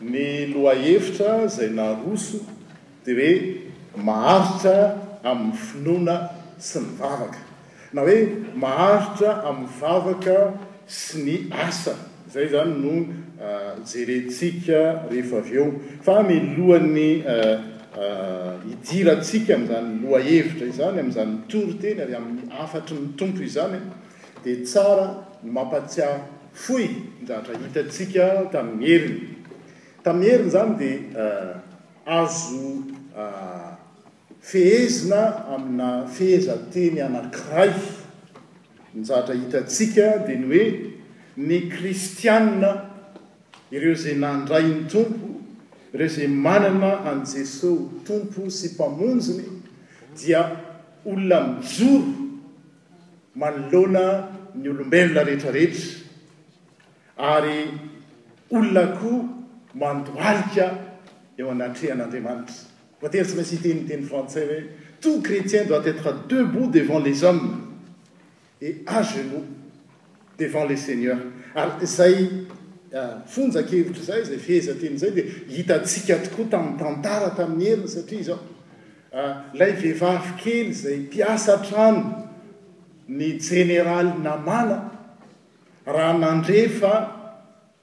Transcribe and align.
ny 0.00 0.48
loha 0.54 0.74
hevitra 0.74 1.46
zay 1.48 1.68
naroso 1.70 2.38
dia 3.04 3.14
hoe 3.16 3.40
maharitra 3.96 4.96
amin'ny 5.22 5.52
finoana 5.52 6.28
sy 6.58 6.80
ny 6.80 6.90
vavaka 6.96 7.40
na 7.94 8.00
hoe 8.08 8.28
maharitra 8.62 9.34
amin'ny 9.44 9.74
vavaka 9.80 10.36
sy 10.86 11.20
ny 11.26 11.34
asa 11.52 11.94
izay 12.28 12.48
zany 12.48 12.72
no 12.80 12.92
ah, 13.44 13.76
jerentsika 13.86 15.04
rehefa 15.10 15.38
av 15.44 15.52
eo 15.56 15.66
fa 16.04 16.22
milohany 16.24 17.06
ah, 17.28 17.60
ah, 17.92 18.54
hidirantsika 18.66 19.58
izany 19.64 19.98
loha 20.02 20.22
hevitra 20.24 20.64
izany 20.72 20.98
amin'izany 21.02 21.32
mitory 21.36 21.76
teny 21.80 22.00
ary 22.06 22.16
amin'ny 22.20 22.52
afatry 22.64 22.96
ny 23.00 23.10
tompo 23.20 23.42
izany 23.44 23.82
dia 24.44 24.64
tsara 24.64 25.06
ny 25.44 25.50
mampatsian 25.52 26.24
foy 26.56 26.88
mizahatra 27.20 27.58
hitatsika 27.66 28.48
tamin'ny 28.52 28.86
heriny 28.88 29.36
tamin'y 30.02 30.30
herina 30.30 30.50
zany 30.50 30.74
dia 30.78 31.00
eh, 31.14 31.54
azo 32.06 32.82
eh, 33.16 33.72
fehezina 34.40 35.46
amina 35.54 35.90
fehezateny 36.08 37.00
anakiray 37.06 37.72
nijahatra 38.94 39.34
hitatsika 39.40 40.06
dia 40.26 40.38
ny 40.40 40.46
oe 40.48 40.64
ny 41.46 41.58
kristiaa 41.68 42.72
ireo 43.70 43.94
zay 44.04 44.16
nandray 44.24 44.64
n'ny 44.70 44.88
tompo 44.92 45.28
ireo 45.94 46.08
zay 46.16 46.26
manana 46.28 46.92
any 47.10 47.24
jesosy 47.32 47.66
ho 47.66 47.76
tompo 48.06 48.50
sy 48.50 48.68
mpamonjony 48.72 49.44
dia 50.20 50.40
olona 51.04 51.40
mijoro 51.48 52.04
manoloana 53.40 54.04
ny 54.56 54.64
olombelona 54.72 55.24
rehetrarehetra 55.28 55.84
ary 57.32 57.56
olona 58.50 58.84
koa 59.00 59.39
mandoalika 59.74 60.66
eo 61.38 61.50
anatrehan'andriamanitra 61.50 62.54
poatera 63.00 63.24
tsy 63.24 63.34
maintsy 63.36 63.56
iteniteny 63.56 64.04
frantsais 64.04 64.44
hoe 64.48 64.62
tout 65.00 65.22
crétien 65.24 65.64
doat 65.66 65.86
être 65.86 66.26
debout 66.28 66.66
devant 66.70 66.98
les 66.98 67.24
homme 67.24 67.72
e 68.62 68.72
a 68.86 69.02
genoux 69.02 69.44
devant 70.38 70.64
le 70.64 70.76
seigneur 70.76 71.18
ary 71.54 71.86
zay 71.86 72.30
euh, 72.94 73.18
fonjakevitra 73.26 74.02
zay 74.02 74.24
zay 74.24 74.38
fieza 74.38 74.74
teny 74.74 74.98
zay 74.98 75.10
di 75.12 75.22
hitatsika 75.58 76.18
tokoa 76.18 76.46
tamin'ny 76.50 76.78
tantara 76.78 77.30
tamin'ny 77.36 77.64
herin 77.72 77.86
satria 77.88 78.20
izao 78.20 78.38
euh, 79.14 79.34
lay 79.54 79.72
vehivavy 79.72 80.36
kely 80.42 80.72
zay 80.72 80.98
piasa 81.12 81.58
trano 81.64 82.26
ny 83.08 83.36
jenerali 83.38 84.18
na 84.22 84.36
mala 84.36 84.78
raha 85.86 86.12
mandrefa 86.18 87.19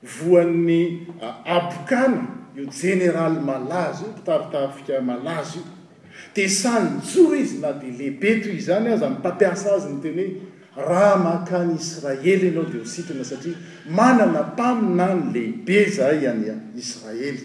voan'ny 0.04 1.08
ah, 1.22 1.42
abokana 1.46 2.26
io 2.56 2.66
jeneraly 2.72 3.40
malazo 3.42 4.06
io 4.06 4.12
mpitaritafika 4.12 5.02
malazo 5.02 5.60
io 5.60 5.66
dia 6.36 6.48
sanyjoro 6.50 7.36
izy 7.36 7.58
na 7.60 7.72
dia 7.74 7.92
lehibe 7.92 8.42
toy 8.44 8.60
zany 8.60 8.94
ah 8.94 8.98
za 8.98 9.10
mimpampiasa 9.10 9.74
azy 9.76 9.90
ny 9.90 10.02
teny 10.02 10.24
hoe 10.76 10.86
raha 10.86 11.16
mahakany 11.18 11.74
israely 11.74 12.48
ianao 12.48 12.64
dia 12.66 12.82
ositrana 12.82 13.24
satria 13.26 13.56
manana 13.90 14.44
mpaminany 14.44 15.34
lehibe 15.34 15.90
zahay 15.90 16.26
hany 16.28 16.52
israely 16.80 17.44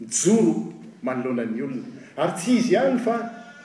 ijoro 0.00 0.72
manoloanany 1.02 1.62
olona 1.62 1.82
ary 2.16 2.32
tsy 2.36 2.50
izy 2.56 2.74
ihany 2.74 2.98
fa 2.98 3.16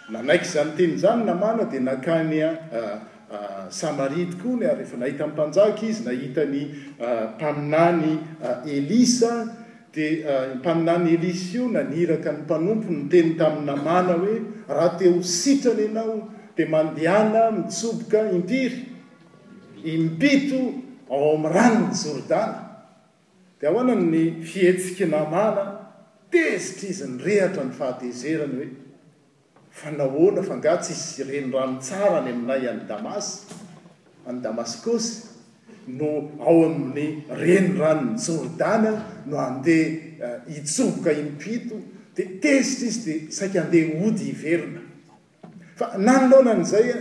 nanaiky 0.09 0.45
izany 0.49 0.71
teny 0.77 0.93
izany 0.93 1.23
namana 1.25 1.63
dia 1.71 1.79
nankany 1.79 2.43
a 2.43 2.49
ah, 2.71 2.99
Ah, 3.33 3.65
samaria 3.73 4.27
tokoa 4.29 4.59
ny 4.61 4.63
ary 4.69 4.83
rehefa 4.85 4.97
nahita 5.01 5.25
nn 5.25 5.31
mpanjaka 5.33 5.81
izy 5.89 6.03
nahitany 6.07 6.61
ah, 7.07 7.33
mpaminany 7.35 8.11
ah, 8.45 8.61
elisa 8.75 9.31
dia 9.89 10.53
mpaminany 10.61 11.13
elisa 11.17 11.57
io 11.57 11.65
na 11.67 11.81
niiraka 11.83 12.29
ny 12.31 12.39
mpanompo 12.45 12.89
nyteny 12.99 13.29
tamin'ny 13.39 13.65
namana 13.65 14.13
hoe 14.21 14.35
raha 14.75 14.97
te 15.01 15.05
ho 15.09 15.17
sitrany 15.25 15.83
ianao 15.89 16.15
dia 16.55 16.67
mandehana 16.73 17.41
mitsoboka 17.57 18.19
inpiry 18.37 18.79
impito 19.93 20.59
ao 21.09 21.33
amin'ny 21.35 21.49
rano 21.55 21.85
ny 21.89 21.97
jordana 21.97 22.85
dia 23.59 23.69
ahona 23.73 23.95
ny 23.97 24.21
fihetsika 24.51 25.05
namana 25.15 25.63
tezitra 26.31 26.85
izy 26.89 27.05
nyrehatra 27.17 27.63
ny 27.67 27.73
fahatezerany 27.79 28.55
hoe 28.61 28.69
fa 29.73 29.89
nahoana 29.91 30.43
fa 30.45 30.55
nga 30.61 30.77
tsy 30.77 30.93
isy 30.93 31.23
reno 31.25 31.57
rano 31.57 31.79
tsara 31.81 32.21
ny 32.21 32.29
aminay 32.31 32.65
any 32.69 32.85
damasy 32.87 33.39
any 34.29 34.39
damaskosy 34.45 35.25
no 35.97 36.29
ao 36.47 36.65
amin'ny 36.69 37.23
reno 37.33 37.79
ranony 37.81 38.17
jordana 38.25 38.91
no 39.25 39.35
andeha 39.41 39.89
eh, 40.27 40.39
hitsovoka 40.53 41.09
inpito 41.11 41.75
dia 42.15 42.29
testra 42.39 42.85
izy 42.85 42.99
dia 43.03 43.25
saiky 43.37 43.57
andeha 43.63 44.05
ody 44.07 44.25
iverina 44.33 44.81
fa 45.77 45.85
nanolonanyzay 45.97 46.87
a 46.93 46.99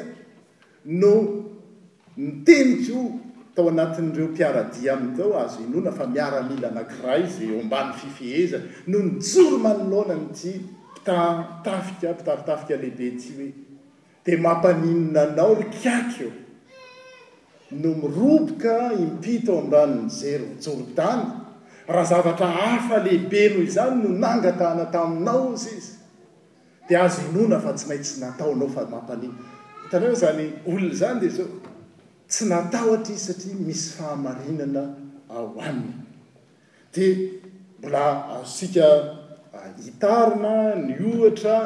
no 0.89 1.13
niteniko 2.17 2.99
tao 3.55 3.69
anatin'ireo 3.69 4.29
mpiaradia 4.33 4.93
aminy 4.97 5.13
tao 5.21 5.37
azo 5.45 5.61
inona 5.67 5.93
fa 5.93 6.07
miaramila 6.09 6.69
anakira 6.73 7.19
izy 7.21 7.45
de 7.47 7.53
eo 7.55 7.61
ambany 7.61 7.93
fifehezany 8.01 8.65
no 8.89 8.97
nitsoro 9.05 9.59
manoloanany 9.61 10.29
ty 10.41 10.57
tatafika 11.05 12.13
mpitaritafika 12.15 12.77
lehibe 12.77 13.11
ty 13.17 13.33
hoe 13.33 13.53
dia 14.27 14.39
mampaninina 14.39 15.23
anao 15.23 15.55
no 15.55 15.65
kiakyeo 15.71 16.33
no 17.71 17.91
miroboka 17.95 18.93
impita 18.93 19.53
ao 19.53 19.59
aminyranony 19.59 20.09
zerojordany 20.11 21.25
raha 21.89 22.05
zavatra 22.05 22.47
hafa 22.47 23.03
lehibe 23.05 23.49
noho 23.49 23.63
izany 23.63 24.03
no 24.03 24.09
nangatahana 24.09 24.85
taminao 24.85 25.55
izy 25.55 25.71
izy 25.79 25.93
dia 26.89 27.03
azo 27.03 27.23
nona 27.35 27.61
fa 27.61 27.73
tsy 27.73 27.87
main 27.89 28.03
tsy 28.03 28.21
nataonao 28.21 28.69
fa 28.69 28.87
mampaninoa 28.87 29.51
hitanao 29.83 30.15
zany 30.15 30.53
olona 30.67 30.95
zany 30.95 31.21
dia 31.21 31.31
zao 31.35 31.49
tsy 32.29 32.45
natao 32.45 32.95
atr 32.95 33.19
satria 33.19 33.57
misy 33.67 33.89
fahamarinana 33.97 34.95
ao 35.35 35.55
aminy 35.67 35.95
dia 36.95 37.17
mbola 37.79 38.25
aosika 38.35 38.87
hitarina 39.85 40.75
ny 40.77 40.95
ohatra 40.97 41.59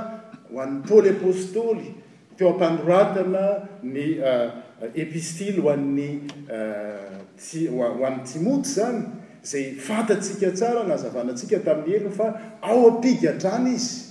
ho 0.51 0.61
an'ny 0.63 0.81
paoly 0.89 1.11
apostoly 1.17 1.95
teo 2.37 2.49
ampanoratana 2.49 3.69
ny 3.83 4.01
eh, 4.21 4.49
epistily 4.95 5.61
ho 5.63 5.71
an'nyoan'ny 5.73 6.25
eh, 6.53 8.25
timoty 8.25 8.69
zany 8.75 9.05
izay 9.45 9.73
fantasika 9.81 10.51
tsara 10.51 10.85
nazavanantsika 10.89 11.61
tamin'ny 11.65 11.93
hely 11.97 12.11
fa 12.13 12.59
ao 12.61 12.87
ampigaa-drana 12.91 13.73
izy 13.75 14.03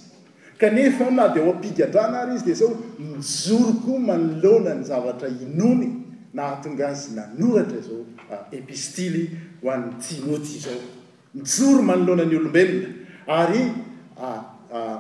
kanefa 0.58 1.12
ma 1.12 1.28
di 1.28 1.40
ao 1.44 1.52
ampiga 1.54 1.86
andrana 1.86 2.22
ary 2.24 2.36
izy 2.36 2.46
de 2.50 2.54
zao 2.54 2.74
mijory 3.00 3.74
koa 3.86 4.00
manolona 4.00 4.76
ny 4.76 4.84
zavatra 4.88 5.30
inony 5.30 5.88
nahatonga 6.34 6.88
azy 6.90 7.16
nanohatra 7.16 7.78
izao 7.80 8.04
eh, 8.32 8.60
epistily 8.60 9.30
ho 9.62 9.72
an'ny 9.72 9.94
timoty 10.02 10.58
izao 10.58 10.82
mijory 11.34 11.82
manolona 11.84 12.26
ny 12.26 12.36
olombelona 12.40 13.04
ary 13.28 13.72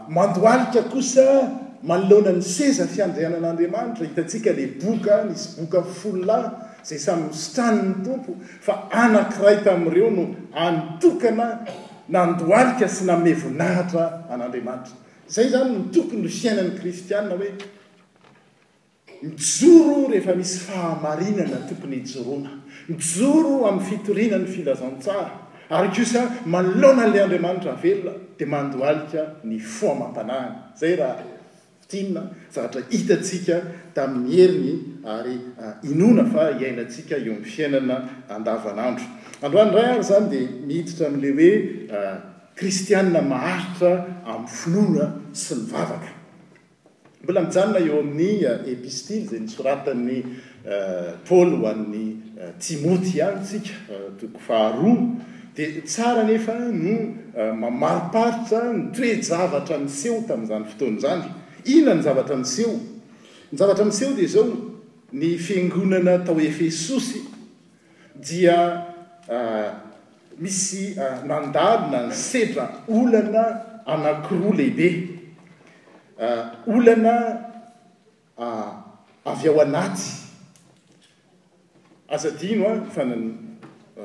mandoalika 0.09 0.83
kosa 0.83 1.51
manolona 1.83 2.31
ny 2.31 2.41
seza 2.41 2.85
fiandrehanan'andriamanitra 2.87 4.05
hitatsika 4.07 4.51
le 4.53 4.67
boka 4.81 5.23
misy 5.27 5.61
boka 5.61 5.83
folonahy 5.83 6.49
zay 6.83 6.97
samyny 6.97 7.33
sotranyny 7.33 8.03
tompo 8.05 8.35
fa 8.61 8.89
anankiray 8.91 9.61
tamin'ireo 9.63 10.09
no 10.11 10.25
antokana 10.53 11.61
nandoalika 12.09 12.87
sy 12.87 13.05
namevonahitoa 13.05 14.27
an'andriamanitra 14.33 14.95
zay 15.29 15.49
zany 15.53 15.77
ny 15.77 15.91
tokony 15.93 16.21
lo 16.25 16.29
fiainan'ny 16.29 16.77
kristiana 16.79 17.35
hoe 17.37 17.51
mijoro 19.21 20.07
rehefa 20.09 20.33
misy 20.35 20.57
fahamarinana 20.65 21.57
tompony 21.69 22.01
hjoroana 22.05 22.51
mijoro 22.89 23.67
amin'ny 23.69 23.85
fitorinany 23.89 24.45
filazantsara 24.49 25.44
ary 25.69 25.89
kosa 25.95 26.21
malona 26.45 27.03
anlay 27.07 27.21
andriamanitra 27.25 27.71
avelona 27.73 28.11
dia 28.37 28.47
mandoalika 28.47 29.21
ny 29.43 29.57
foamampanahana 29.59 30.73
zay 30.79 30.95
raha 30.95 31.23
fitinna 31.81 32.21
zaratra 32.53 32.81
hitatsika 32.89 33.55
tamin'ny 33.95 34.35
heriny 34.37 34.73
ary 35.15 35.35
ah, 35.63 35.73
inona 35.91 36.25
fa 36.33 36.43
hiainantsika 36.59 37.15
eo 37.17 37.31
amin'ny 37.31 37.49
fiainana 37.55 37.97
andavanandro 38.37 39.05
androany 39.41 39.75
ray 39.77 39.89
ary 39.95 40.03
zany 40.09 40.29
dia 40.37 40.51
mihiditra 40.67 41.05
ami'le 41.09 41.31
hoe 41.51 41.61
ah, 41.99 42.17
kristiana 42.55 43.21
maharitra 43.21 43.93
amin'ny 44.23 44.49
filoana 44.59 45.05
sy 45.43 45.55
ny 45.55 45.65
vavaka 45.73 46.09
mbola 47.23 47.41
mijanona 47.47 47.79
eo 47.89 47.99
amin'ny 48.03 48.45
ah, 48.51 48.57
epistily 48.73 49.25
zay 49.29 49.39
nysoratan'ny 49.47 50.17
paly 51.27 51.55
hoann'ny 51.63 52.05
timoty 52.65 53.15
anytsikatoko 53.27 54.37
faharoo 54.49 54.95
di 55.55 55.81
tsara 55.83 56.21
nefa 56.23 56.53
no 56.53 56.95
euh, 57.33 57.53
mamaparitsa 57.55 58.59
ny 58.75 58.89
toejavatra 58.91 59.77
miseho 59.79 60.19
tamin'zany 60.27 60.65
fotoana 60.67 60.99
zany 60.99 61.23
inona 61.65 61.95
ny 61.95 62.01
zavatra 62.03 62.35
mseho 62.35 62.71
ny 63.51 63.57
zavatra 63.57 63.85
miseho 63.85 64.11
dia 64.13 64.27
zao 64.27 64.51
ny 65.11 65.37
fangonana 65.39 66.17
tao 66.27 66.35
efesosy 66.39 67.23
dia 68.19 68.83
euh, 69.31 69.71
misy 70.39 70.95
mandalona 71.25 71.99
euh, 72.01 72.05
ny 72.09 72.13
sera 72.13 72.71
olana 72.87 73.45
anakiroa 73.87 74.55
lehibe 74.59 74.89
olana 76.67 77.15
avy 79.25 79.47
ao 79.47 79.61
anaty 79.61 80.11
azadino 82.11 82.67
a 82.73 82.81
fanany 82.91 83.44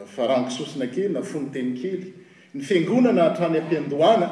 fa 0.05 0.27
ran-kisosina 0.27 0.87
kely 0.93 1.11
na 1.13 1.23
fo 1.23 1.41
nyteny 1.41 1.73
kely 1.81 2.13
ny 2.55 2.63
fangonana 2.65 3.25
hatrany 3.31 3.59
am-piandohana 3.61 4.29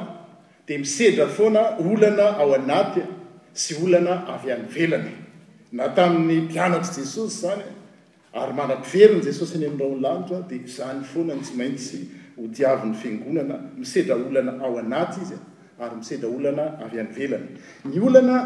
dia 0.67 0.79
misedra 0.79 1.29
foana 1.29 1.77
olana 1.83 2.37
ao 2.39 2.53
anatya 2.55 3.07
sy 3.53 3.75
olana 3.83 4.15
avy 4.37 4.53
any 4.53 4.69
velany 4.75 5.11
na 5.73 5.89
tamin'ny 5.95 6.49
pianats' 6.53 6.95
i 6.99 7.03
jesosy 7.03 7.41
zany 7.43 7.65
ary 8.35 8.55
manam-piverina 8.55 9.25
jesosy 9.25 9.59
ny 9.59 9.67
amin'ndra 9.67 9.91
ny 9.97 10.01
lanitra 10.03 10.43
dia 10.49 10.63
izany 10.65 11.03
foana 11.05 11.35
ntsy 11.35 11.57
maintsy 11.59 12.01
hodiavin'ny 12.37 12.95
fangonana 13.03 13.59
misedra 13.77 14.15
olana 14.15 14.61
ao 14.63 14.79
anaty 14.79 15.21
izy 15.27 15.35
a 15.81 15.85
ary 15.87 15.97
misedra 15.97 16.29
olana 16.31 16.67
avy 16.87 17.01
any 17.01 17.13
velana 17.13 17.51
ny 17.85 17.99
olana 17.99 18.37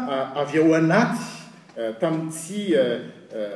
avy 0.43 0.57
ao 0.65 0.73
anaty 0.73 1.42
Euh, 1.75 1.91
taminn 1.99 2.29
tsy 2.29 2.75
euh, 2.77 2.99
euh, 3.33 3.49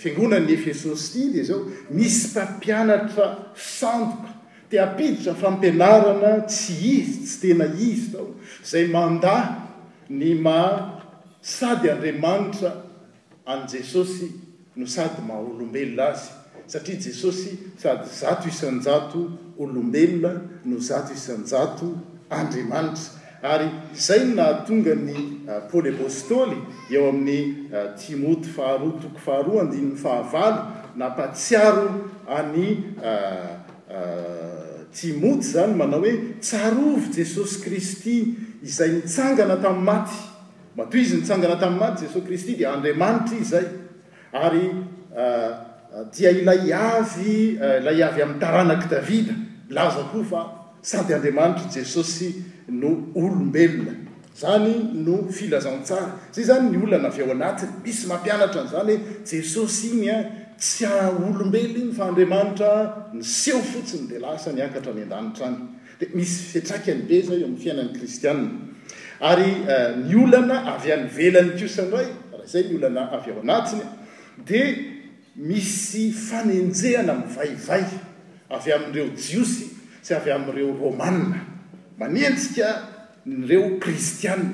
fiangonan'ny 0.00 0.54
efesosy 0.56 1.10
tidy 1.26 1.42
izao 1.42 1.58
misy 1.92 2.30
pampianatra 2.32 3.26
sandoka 3.52 4.30
ti 4.70 4.78
apiditra 4.80 5.34
ny 5.34 5.40
fampianarana 5.42 6.30
tsy 6.48 6.78
hizy 7.02 7.26
tsy 7.26 7.36
tena 7.42 7.66
izy 7.74 8.14
zao 8.14 8.30
izay 8.64 8.86
mandah 8.88 9.58
ny 10.08 10.32
maha 10.40 11.04
sady 11.42 11.90
andriamanitra 11.92 12.70
an' 13.44 13.66
jesosy 13.68 14.30
no 14.80 14.86
sady 14.88 15.20
maha 15.28 15.44
olombelona 15.50 16.06
azy 16.16 16.30
satria 16.66 16.96
jesosy 16.96 17.58
sady 17.82 18.08
zato 18.22 18.48
isanjato 18.48 19.20
olombelona 19.60 20.32
no 20.64 20.80
zato 20.80 21.12
isanjato 21.12 21.92
andriamanitra 22.30 23.20
ary 23.44 23.66
izay 23.94 24.24
no 24.24 24.34
naatonga 24.40 24.94
ny 24.94 25.14
ah, 25.48 25.60
paoly 25.70 25.90
apostoly 25.92 26.56
eo 26.92 27.08
amin'ny 27.12 27.68
ah, 27.76 27.90
timoty 27.98 28.48
faharoa 28.48 28.92
toko 29.02 29.18
faharoa 29.20 29.62
andiny 29.66 29.90
fahavalo 30.00 30.62
napatsiaro 30.96 31.88
any 32.28 32.94
ah, 33.04 33.60
timoty 34.96 35.42
zany 35.52 35.76
manao 35.80 36.00
hoe 36.06 36.14
tsarovy 36.40 37.10
jesosy 37.18 37.60
kristy 37.64 38.16
izay 38.62 38.90
mitsangana 38.96 39.60
tami'y 39.64 39.86
maty 39.90 40.18
ma 40.76 40.84
toy 40.88 41.04
izy 41.04 41.20
mitsangana 41.20 41.60
tamin'ny 41.60 41.84
maty 41.84 42.06
jesosy 42.08 42.26
kristy 42.28 42.56
dia 42.60 42.72
andeamanitra 42.72 43.38
izay 43.44 43.66
ary 44.32 44.64
dia 46.16 46.30
ilay 46.32 46.72
avy 46.80 47.38
ilay 47.60 48.00
avy 48.08 48.22
amin'ny 48.24 48.40
taranaki 48.40 48.88
davida 48.88 49.36
milaza 49.68 50.04
kofa 50.12 50.63
sandy 50.84 51.12
andriamanitra 51.16 51.66
jesosy 51.74 52.44
no 52.68 52.88
olombelona 53.22 53.92
zany 54.40 54.72
no 55.06 55.14
filazantsara 55.36 56.08
zay 56.34 56.44
zany 56.44 56.70
ny 56.72 56.82
olana 56.84 57.08
avy 57.08 57.22
ao 57.22 57.30
anatiny 57.34 57.70
misy 57.84 58.06
mampianatra 58.10 58.64
nyzany 58.64 58.96
hoe 58.96 59.22
jesosy 59.30 59.86
ignya 59.88 60.16
tsy 60.58 60.84
a 60.86 61.08
olombelona 61.10 61.78
iny 61.80 61.90
fa 61.98 62.04
andriamanitra 62.10 62.70
ny 63.14 63.22
seho 63.38 63.62
fotsiny 63.70 64.06
la 64.10 64.18
lasa 64.30 64.52
ny 64.52 64.60
ankatra 64.62 64.92
ny 64.94 65.02
an-danitra 65.06 65.46
any 65.48 65.56
dia 65.98 66.08
misy 66.16 66.38
fetraika 66.52 66.90
any 66.92 67.02
be 67.08 67.18
za 67.28 67.34
eo 67.34 67.46
amin'ny 67.46 67.58
fiainan'ny 67.64 67.96
kristianna 67.98 68.48
ary 69.30 69.50
eh, 69.68 69.96
ny 70.04 70.14
olana 70.24 70.62
avy 70.74 70.92
an'ny 70.92 71.08
velany 71.18 71.56
kosany 71.60 71.96
hay 71.96 72.08
raha 72.30 72.44
izay 72.46 72.68
ny 72.70 72.74
olana 72.80 73.08
avy 73.18 73.32
ao 73.32 73.40
anatiny 73.46 73.84
dia 74.48 74.68
misy 75.48 76.10
fanenjehana 76.28 77.14
mivaivay 77.22 77.84
avy 78.56 78.76
amin'ireo 78.76 79.10
jiosy 79.16 79.72
tsy 80.04 80.14
avy 80.14 80.30
amin'ireo 80.36 80.76
romanna 80.80 81.40
manentsika 81.98 82.68
nyreo 83.26 83.78
kristiana 83.80 84.50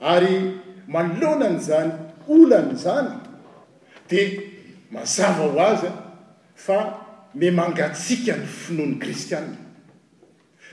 ary 0.00 0.56
malona 0.88 1.48
ny 1.52 1.56
izany 1.60 1.90
olany 2.28 2.70
izany 2.74 3.10
dia 4.08 4.40
mazava 4.90 5.44
ho 5.50 5.58
azya 5.68 5.92
fa 6.64 6.78
me 7.34 7.50
mangatsiaka 7.50 8.34
ny 8.40 8.46
finoany 8.60 8.94
kristiana 9.02 9.56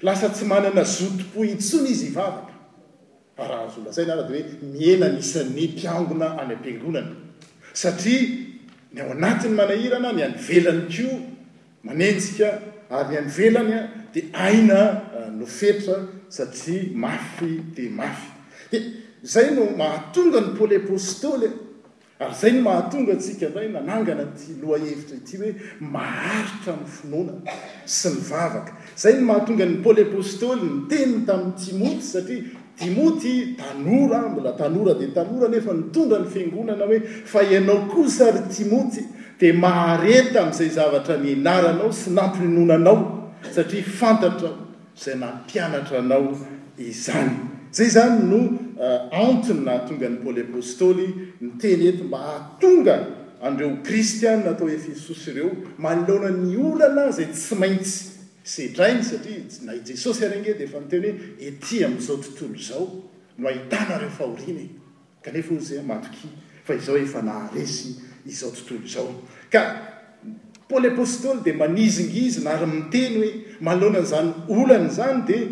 lasa 0.01 0.30
tsy 0.31 0.45
manana 0.47 0.83
zotom-poitsona 0.95 1.89
izy 1.94 2.07
ivavaka 2.13 2.54
araha 3.38 3.65
azoolanzay 3.68 4.06
na 4.07 4.15
rah 4.19 4.27
dia 4.31 4.42
hoe 4.47 4.71
mihena 4.74 5.07
nisan'ny 5.18 5.68
mpiangona 5.75 6.27
any 6.42 6.56
am-piangonana 6.56 7.13
satria 7.83 8.21
ny 8.94 9.00
ao 9.04 9.12
anatiny 9.12 9.54
manahirana 9.62 10.09
ny 10.15 10.21
any 10.24 10.38
velany 10.47 10.88
koa 10.97 11.19
manentsika 11.88 12.47
ary 12.92 13.16
y 13.16 13.18
ano 13.18 13.30
velany 13.30 13.74
a 13.74 13.88
dia 14.14 14.24
aina 14.34 15.02
ah, 15.16 15.30
nofetra 15.32 15.96
satria 16.30 16.92
mafy 16.94 17.62
dia 17.76 17.90
mafy 17.90 18.28
dia 18.72 18.82
zay 19.24 19.52
no 19.56 19.66
mahatonga 19.78 20.42
ny 20.42 20.58
paoly 20.58 20.76
apostolya 20.76 21.50
ary 22.20 22.34
zay 22.36 22.52
no 22.52 22.62
mahatonga 22.62 23.14
intsika 23.14 23.50
ndray 23.50 23.68
nanangana 23.72 24.26
ti 24.36 24.54
loha 24.62 24.78
hevitra 24.86 25.18
ity 25.18 25.38
hoe 25.38 25.56
maharitra 25.80 26.74
ny 26.76 26.86
finoana 26.98 27.34
sy 27.86 28.10
ny 28.10 28.20
vavaka 28.30 28.74
zay 28.98 29.14
no 29.14 29.22
mahatonga 29.26 29.66
ny 29.66 29.76
paoly 29.84 30.02
apostoly 30.02 30.64
ny 30.64 30.88
teniny 30.90 31.26
tamin'ny 31.26 31.56
timoty 31.60 32.02
satria 32.02 32.44
timoty 32.76 33.56
tanora 33.60 34.20
a 34.26 34.30
mbola 34.30 34.52
tanora 34.54 34.94
dia 35.00 35.14
tanora 35.16 35.48
nefa 35.50 35.74
nitondra 35.74 36.20
ny 36.20 36.28
fiangonana 36.34 36.86
hoe 36.86 37.00
fa 37.26 37.44
ianao 37.44 37.88
koa 37.90 38.08
zary 38.08 38.42
timoty 38.52 39.02
di 39.42 39.52
mahareta 39.52 40.44
amin'izay 40.46 40.70
zavatra 40.70 41.18
ny 41.18 41.34
naranao 41.42 41.90
sy 41.92 42.12
nampininonanao 42.14 43.34
satria 43.50 43.82
fantatra 43.82 44.52
zay 44.94 45.16
nampianatra 45.18 45.98
anao 46.06 46.28
izany 46.78 47.34
zay 47.74 47.90
zany 47.90 48.22
no 48.30 48.38
eh, 48.78 49.10
aotony 49.10 49.64
nahatonga 49.66 50.08
ny 50.14 50.18
paoly 50.24 50.42
apostoly 50.46 51.08
niteny 51.42 51.88
eto 51.90 52.04
mba 52.06 52.18
hahatonga 52.18 52.96
andreo 53.42 53.78
kristianna 53.84 54.52
atao 54.54 54.70
efesosy 54.70 55.32
ireo 55.34 55.50
manlona 55.82 56.30
ny 56.30 56.54
olana 56.62 57.10
zay 57.12 57.26
tsy 57.34 57.56
maintsy 57.58 58.06
setrainy 58.46 59.02
satria 59.04 59.40
na 59.66 59.74
jesosy 59.82 60.22
arenge 60.26 60.54
di 60.54 60.64
efa 60.70 60.80
niteny 60.86 61.08
hoe 61.12 61.48
etỳ 61.48 61.86
amin'izao 61.90 62.18
tontolo 62.22 62.54
izao 62.56 62.86
no 63.42 63.50
ahitanareo 63.50 64.10
fahorina 64.14 64.62
kanefa 65.26 65.54
o 65.58 65.60
zay 65.66 65.80
amatoki 65.82 66.28
fa 66.64 66.74
izao 66.78 66.98
efa 66.98 67.22
naharesy 67.26 68.11
izao 68.25 68.51
tontolo 68.51 68.79
zao 68.88 69.13
ka 69.51 69.71
paoly 70.69 70.91
apostoly 70.94 71.41
di 71.44 71.51
manizingizina 71.53 72.51
ary 72.56 72.68
miteny 72.68 73.18
hoe 73.19 73.31
malonany 73.62 74.06
zany 74.12 74.31
olany 74.57 74.89
zany 74.97 75.21
dia 75.27 75.47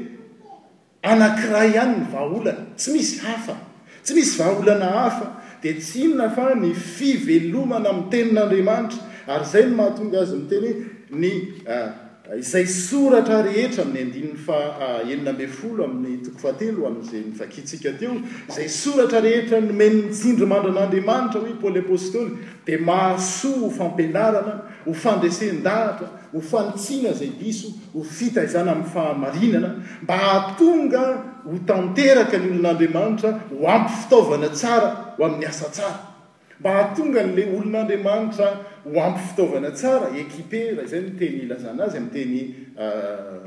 anank'iray 1.12 1.70
ihany 1.74 1.96
ny 1.98 2.06
vaaolana 2.14 2.62
tsy 2.80 2.90
misy 2.96 3.16
hafa 3.26 3.56
tsy 4.04 4.14
misy 4.18 4.38
vaaolana 4.40 4.88
hafa 5.00 5.28
di 5.62 5.72
tsy 5.80 6.04
inona 6.04 6.30
fa 6.36 6.54
ny 6.56 6.72
fivelomana 6.96 7.90
ami'ny 7.90 8.10
tenin'andriamanitra 8.12 9.02
ary 9.34 9.46
zay 9.52 9.64
no 9.70 9.76
mahatonga 9.82 10.18
azy 10.24 10.36
mi 10.42 10.48
teny 10.52 10.68
hoe 10.70 11.20
ny 11.22 11.32
ah, 11.78 11.92
izay 12.38 12.66
soratra 12.68 13.42
rehetra 13.42 13.82
amin'ny 13.82 14.06
andinin'ny 14.06 14.36
fa 14.38 14.56
ah, 14.80 15.00
eninambe 15.02 15.48
folo 15.48 15.84
amin'ny 15.84 16.20
tokofahatelo 16.26 16.86
amin'izay 16.88 17.24
mivakitsika 17.26 17.94
teo 17.98 18.14
izay 18.50 18.70
soratra 18.70 19.20
rehetra 19.24 19.60
nomenynytsindrimandran'andriamanitra 19.62 21.42
hoe 21.46 21.56
paoly 21.62 21.80
apostoly 21.82 22.38
dia 22.66 22.78
mahasoa 22.80 23.60
ho 23.64 23.70
fampianarana 23.70 24.54
ho 24.86 24.94
fandresen-dahatra 24.94 26.10
ho 26.34 26.42
fantsiana 26.42 27.12
izay 27.18 27.32
biso 27.40 27.74
ho 27.94 28.04
fita 28.04 28.44
izany 28.46 28.70
amin'ny 28.72 28.92
fahamarinana 28.94 29.72
mba 30.04 30.18
hahatonga 30.18 31.04
ho 31.48 31.58
tanteraka 31.66 32.38
ny 32.38 32.52
olon'andriamanitra 32.60 33.32
ho 33.50 33.68
ampy 33.78 33.96
fitaovana 34.04 34.50
tsara 34.54 35.16
ho 35.18 35.26
amin'ny 35.26 35.46
asa 35.50 35.66
tsara 35.74 36.09
mba 36.60 36.70
hahatonga 36.72 37.22
n'la 37.26 37.44
olon'andriamanitra 37.58 38.48
ho 38.84 39.00
ampy 39.02 39.22
fitaovana 39.30 39.72
tsara 39.72 40.08
ekipera 40.22 40.84
zany 40.92 41.12
teny 41.20 41.36
ilazana 41.44 41.84
azy 41.86 41.98
ami' 41.98 42.12
teny 42.12 42.40
ah, 42.76 43.46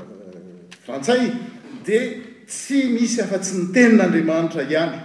frantsay 0.85 1.29
dia 1.85 2.01
tsy 2.47 2.89
misy 2.93 3.21
afa-tsy 3.21 3.55
ny 3.59 3.65
tenin'andriamanitra 3.75 4.63
ihany 4.63 4.97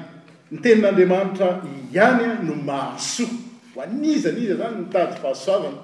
ny 0.52 0.58
tenin'andriamanitra 0.64 1.48
ihanya 1.92 2.38
no 2.46 2.54
mahasoa 2.70 3.28
aniza 3.84 4.30
niza 4.32 4.56
zany 4.56 4.76
mtady 4.86 5.14
fahasoavany 5.20 5.76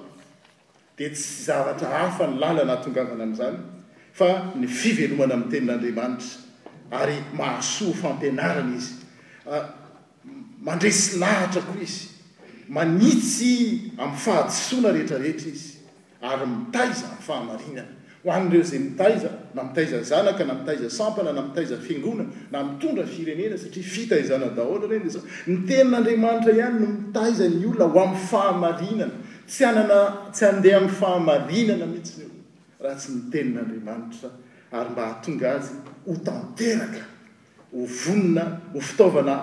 dia 0.97 1.09
tsy 1.13 1.43
zavatra 1.45 1.87
hafa 1.93 2.25
ny 2.33 2.39
lalana 2.41 2.75
hatongavana 2.77 3.23
an'izany 3.23 3.57
fa 4.13 4.31
ny 4.55 4.65
fivelomana 4.65 5.33
amin'ny 5.37 5.51
tenin'andriamanitra 5.51 6.41
ary 6.91 7.21
mahasoa 7.37 7.93
fampianarana 7.93 8.75
izy 8.77 8.91
ah, 9.45 9.63
mandresy 10.65 11.19
lahatra 11.21 11.61
koa 11.61 11.81
izy 11.85 12.14
manitsy 12.69 13.91
ami'ny 13.97 14.17
fahatisoana 14.17 14.91
rehetrarehetra 14.93 15.49
izy 15.51 15.73
ary 16.21 16.45
mitaiza 16.47 17.05
am'ny 17.11 17.21
fahamarinana 17.29 17.89
ho 18.23 18.29
an'ireo 18.37 18.63
zay 18.69 18.79
mitaiza 18.79 19.29
na 19.53 19.63
mitaiza 19.63 20.01
zanaka 20.03 20.45
na 20.45 20.53
mitaiza 20.53 20.89
sampana 20.89 21.31
na 21.33 21.41
mitaiza 21.41 21.77
fiangonana 21.77 22.29
na 22.51 22.63
mitondra 22.63 23.05
firenena 23.05 23.57
satria 23.57 23.83
fitahizana 23.83 24.45
dahoana 24.57 24.87
reny 24.91 25.05
lasa 25.05 25.21
ny 25.47 25.57
tenin'andriamanitra 25.67 26.53
ihany 26.53 26.79
no 26.79 26.87
mitaiza 27.05 27.47
ny 27.49 27.65
olona 27.65 27.85
ho 27.85 27.95
amin'ny 28.01 28.17
fahamarinana 28.17 29.15
tsy 29.47 29.63
anana 29.69 29.97
tsy 30.33 30.43
andeha 30.51 30.77
ami'ny 30.79 30.91
fahamarinana 31.01 31.85
mihitsy 31.91 32.19
neo 32.21 32.31
raha 32.83 32.95
tsy 33.01 33.09
nitenin'andriamanitra 33.15 34.27
ary 34.79 34.89
mba 34.93 35.01
hahatonga 35.07 35.47
azy 35.55 35.73
ho 36.07 36.13
tanteraka 36.27 37.01
ho 37.71 37.79
vonina 38.03 38.43
ho 38.73 38.79
fitaovana 38.87 39.33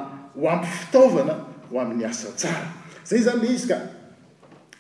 ho 0.41 0.45
ampifitaovana 0.55 1.35
ho 1.71 1.75
amin'ny 1.83 2.05
asa 2.11 2.29
tsara 2.41 2.82
zay 3.05 3.19
zany 3.21 3.41
le 3.43 3.53
izy 3.55 3.69
ka 3.69 3.79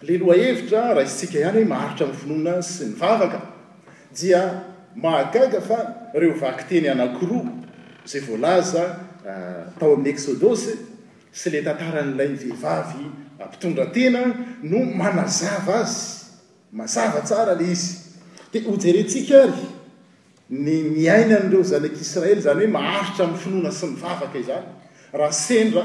leloha 0.02 0.37
hevitra 0.38 0.95
raha 0.95 1.02
iztsika 1.07 1.38
ihany 1.38 1.61
hoe 1.64 1.64
maharitra 1.73 2.07
amin'ny 2.07 2.19
finoana 2.21 2.62
sy 2.62 2.85
ny 2.85 2.95
vavaka 2.99 3.41
dia 4.14 4.43
mahagaga 4.95 5.61
fa 5.61 6.11
reo 6.14 6.35
vaky 6.38 6.64
teny 6.69 6.91
anakiroa 6.91 7.50
zay 8.07 8.21
voalaza 8.21 8.85
atao 9.26 9.91
ah, 9.91 9.95
amin'ny 9.95 10.12
exôdosy 10.14 10.75
sy 11.33 11.50
le 11.55 11.62
tantaran'ilay 11.67 12.29
ny 12.33 12.38
vehivavy 12.43 13.05
mpitondratena 13.47 14.23
no 14.62 14.85
manazava 14.87 15.81
azy 15.83 16.31
mazava 16.73 17.21
tsara 17.26 17.55
le 17.59 17.71
izy 17.75 17.97
dia 18.55 18.62
hojerentsika 18.71 19.47
ry 19.50 19.67
ny 20.55 20.79
miainany 20.95 21.50
reo 21.50 21.62
zany 21.67 21.88
akisraely 21.91 22.41
zany 22.47 22.64
hoe 22.67 22.71
maharitra 22.79 23.25
amin'ny 23.26 23.43
finoana 23.43 23.71
sy 23.75 23.87
ny 23.91 23.97
vavaka 24.00 24.38
izany 24.38 24.67
raha 25.12 25.31
cendra 25.35 25.83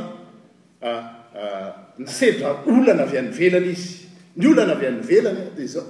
ah, 0.85 1.01
ah, 1.33 1.73
nysedra 1.97 2.61
olana 2.65 3.03
avy 3.03 3.17
any 3.17 3.31
velana 3.39 3.65
izy 3.73 3.89
ny 4.41 4.45
olana 4.51 4.73
avy 4.77 4.85
any 4.89 4.99
velany 5.09 5.53
di 5.55 5.67
zao 5.67 5.83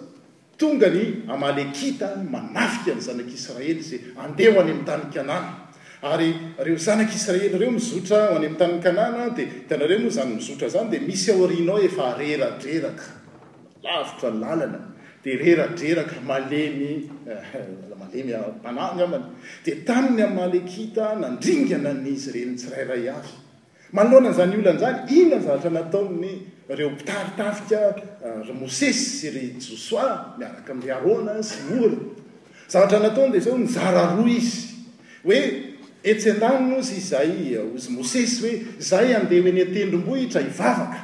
tongany 0.58 1.24
amalekita 1.28 2.10
manafika 2.32 2.94
ny 2.96 3.02
zanakisraely 3.08 3.82
ze 3.84 3.98
andeh 4.16 4.48
ho 4.54 4.60
any 4.62 4.72
ami'ny 4.72 4.86
tanykanana 4.88 5.68
ary 6.12 6.30
reo 6.66 6.78
zanak'israely 6.88 7.58
reo 7.62 7.72
mizotra 7.72 8.22
ho 8.30 8.36
any 8.40 8.46
am'ny 8.48 8.58
tani-kanana 8.62 9.30
di 9.36 9.44
tanareo 9.68 10.00
no 10.00 10.10
zany 10.10 10.34
mizotra 10.36 10.68
zany 10.70 10.90
di 10.90 11.00
misy 11.06 11.32
aorinao 11.32 11.78
efa 11.88 12.16
reradrerakalavitra 12.20 14.28
eh, 14.28 14.32
ny 14.36 14.40
lalana 14.46 14.80
di 15.22 15.36
reradreraka 15.36 16.16
maleyaleympananga 16.30 19.06
ma 19.14 19.18
di 19.64 19.84
tamin'ny 19.84 20.22
amalekita 20.24 21.14
nandringana 21.24 21.92
n'izy 22.04 22.32
reny 22.32 22.56
tsirayray 22.56 23.10
ay 23.12 23.30
manonan 23.91 24.34
zany 24.34 24.56
olana 24.56 24.79
zany 24.79 25.03
inona 25.10 25.39
n 25.39 25.44
zahatra 25.44 25.70
nataony 25.70 26.41
reo 26.70 26.89
mpitaritavika 26.89 27.79
eh, 28.24 28.53
mosesy 28.53 28.94
sy 29.17 29.29
ry 29.29 29.56
josoa 29.58 30.36
miaraka 30.38 30.72
amin'y 30.74 30.91
arona 30.91 31.44
sy 31.44 31.58
mora 31.72 31.96
zavatra 32.67 33.00
nataoy 33.00 33.29
dea 33.32 33.39
zao 33.41 33.58
nyzara 33.58 34.15
roa 34.17 34.29
izy 34.29 34.84
oe 35.24 35.39
etsananno 36.03 36.82
zy 36.82 36.96
izay 37.00 37.56
eh, 37.56 37.63
ozy 37.75 37.89
mosesy 37.89 38.41
hoe 38.44 38.53
zahy 38.79 39.15
andeha 39.15 39.41
hoeny 39.44 39.62
atendrombohitra 39.63 40.41
hivavaka 40.44 41.00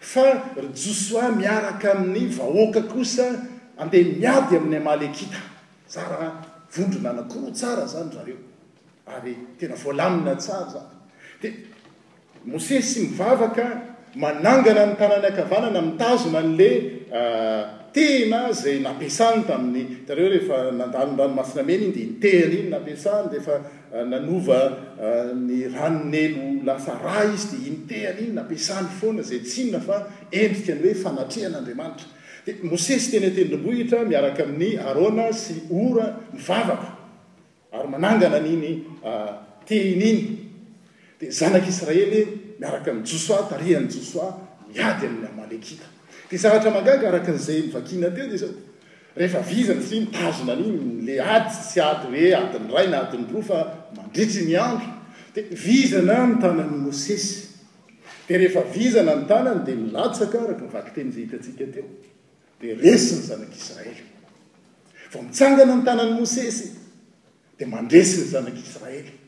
fa 0.00 0.26
ryjosoa 0.58 1.30
miaraka 1.32 1.92
amin'ny 1.94 2.26
vahoaka 2.36 2.82
kosa 2.90 3.30
andeha 3.78 4.18
miady 4.20 4.56
amin'ny 4.58 4.76
amalekita 4.82 5.38
zara 5.88 6.42
vondronana 6.74 7.22
koroa 7.30 7.50
tsara 7.54 7.86
zany 7.86 8.10
zareo 8.14 8.40
ary 9.06 9.36
tena 9.58 9.74
voalamina 9.78 10.34
tsara 10.36 10.66
zany 10.68 10.98
di 11.40 11.66
moses 12.44 12.84
sy 12.92 13.08
mivavaka 13.08 13.96
manangana 14.14 14.86
ny 14.92 14.94
tanany 14.96 15.24
ankavanana 15.32 15.78
ami'ntazona 15.80 16.42
n'le 16.44 16.72
ah, 17.08 17.88
tena 17.92 18.52
zay 18.52 18.80
napiasany 18.84 19.44
tamin'ny 19.48 20.02
itareo 20.04 20.28
rehefa 20.28 20.68
nandanoranomasinamena 20.70 21.84
iny 21.88 21.92
di 21.96 22.00
intehany 22.12 22.58
iny 22.68 22.70
napiasany 22.76 23.30
deefa 23.32 23.56
ah, 23.92 24.04
nanva 24.04 24.60
ah, 25.00 25.32
ny 25.34 25.64
ranonelo 25.72 26.60
lasa 26.64 26.98
ra 27.00 27.24
izy 27.32 27.56
dia 27.58 27.64
intehany 27.72 28.20
iny 28.28 28.34
napiasany 28.36 28.88
foana 29.00 29.22
zay 29.24 29.40
tsinna 29.40 29.80
fa 29.80 30.00
endrika 30.28 30.74
ny 30.76 30.88
hoe 30.92 30.92
fanatrehan'andriamanitra 30.94 32.08
dia 32.44 32.56
mosesy 32.68 33.10
tena 33.16 33.30
tenrombohitra 33.32 34.04
miaraka 34.04 34.42
amin'ny 34.44 34.76
arona 34.76 35.32
sy 35.32 35.62
ora 35.72 36.10
mivavaka 36.36 36.98
ary 37.72 37.88
manangana 37.88 38.36
aniny 38.36 38.74
teny 39.64 39.96
iny 40.04 40.20
dia 41.20 41.28
zanak'israely 41.28 42.56
miaraka 42.58 42.96
ny 42.96 43.04
josoa 43.04 43.44
tarihany 43.44 43.92
josoa 43.92 44.40
miady 44.72 45.04
amin'ny 45.06 45.28
amalekita 45.28 45.84
dia 46.32 46.38
saratra 46.40 46.72
mangaga 46.72 47.12
araka 47.12 47.32
an'izay 47.36 47.68
mivakiana 47.68 48.08
teo 48.16 48.24
dia 48.26 48.40
zao 48.40 48.56
rehefa 49.16 49.42
vizany 49.44 49.84
sy 49.84 50.00
mitazona 50.00 50.56
aniny 50.56 51.04
le 51.04 51.20
ady 51.20 51.52
sy 51.52 51.76
ady 51.84 52.08
hoe 52.08 52.30
adiny 52.40 52.72
ray 52.72 52.86
nyadiny 52.88 53.26
roa 53.32 53.42
fa 53.44 53.58
mandritsy 53.96 54.48
ny 54.48 54.56
ando 54.56 54.88
dia 55.36 55.44
vizana 55.66 56.16
ny 56.26 56.40
tanany 56.40 56.76
mosesy 56.88 57.34
dia 58.24 58.40
rehefa 58.40 58.64
vizana 58.72 59.18
ny 59.20 59.28
tanany 59.28 59.60
dia 59.68 59.76
milatsakaraka 59.76 60.64
mivaky 60.64 60.90
ten' 60.96 61.12
zay 61.12 61.22
hitatsika 61.28 61.66
teo 61.76 61.84
dia 62.64 62.72
resi 62.80 63.20
ny 63.20 63.22
zanak'israely 63.28 64.02
fa 65.12 65.18
mitsangana 65.20 65.76
ny 65.76 65.84
tanany 65.84 66.12
mosesy 66.16 66.64
di 67.60 67.64
mandresy 67.68 68.24
ny 68.24 68.26
zanak'israely 68.32 69.19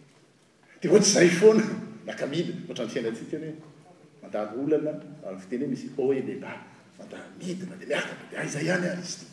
de 0.83 0.89
ohatsy 0.91 1.13
zay 1.15 1.29
foana 1.39 1.63
makamidia 2.07 2.55
oatra 2.69 2.85
nyfiainatsikanhe 2.87 3.51
mandanolana 4.23 4.91
a 5.27 5.37
fiteny 5.43 5.67
misy 5.71 5.85
oedela 6.05 6.53
mandamidina 6.99 7.79
de 7.81 7.87
mia 7.87 8.03
d 8.31 8.47
izay 8.47 8.69
any 8.75 8.87
ary 8.93 9.03
izy 9.07 9.25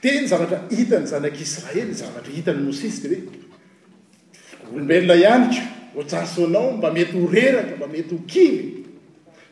ty 0.00 0.06
de 0.14 0.20
ny 0.22 0.26
zavatra 0.32 0.58
hitany 0.76 1.06
zanak'israely 1.12 1.94
zavatra 2.00 2.32
hitan'ny 2.36 2.62
mosesyre 2.66 3.18
olombelona 4.70 5.14
ihanyko 5.24 5.64
ots 5.98 6.12
asoanao 6.22 6.66
mba 6.76 6.88
mety 6.96 7.16
horeraka 7.24 7.72
mba 7.80 7.86
mety 7.94 8.10
ho 8.14 8.18
kily 8.32 8.62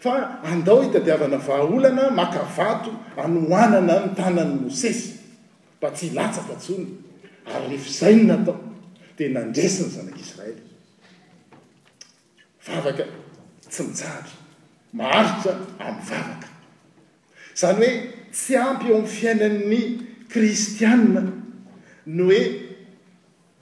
fa 0.05 0.13
andao 0.51 0.79
hitadiavana 0.85 1.39
vahaolana 1.49 2.05
makavato 2.21 2.91
anoanana 3.25 3.95
ny 4.05 4.09
tanany 4.19 4.53
mosesy 4.65 5.09
mba 5.81 5.89
tsy 5.97 6.07
latsakatsony 6.19 6.87
ary 7.55 7.65
rehefa 7.73 7.89
izay 7.97 8.15
ny 8.17 8.25
natao 8.29 8.59
di 9.17 9.25
nandresiny 9.33 9.89
zanak'israely 9.97 10.63
vavaka 12.69 13.05
tsy 13.71 13.83
mijara 13.83 14.29
maharitra 14.93 15.53
amin'yvavaka 15.81 16.49
zany 17.57 17.81
hoe 17.81 18.07
tsy 18.33 18.55
ampy 18.61 18.87
eo 18.93 18.99
ami'ny 18.99 19.09
fiainan'ny 19.21 19.83
kristiana 20.31 21.23
ny 22.17 22.21
oe 22.27 22.41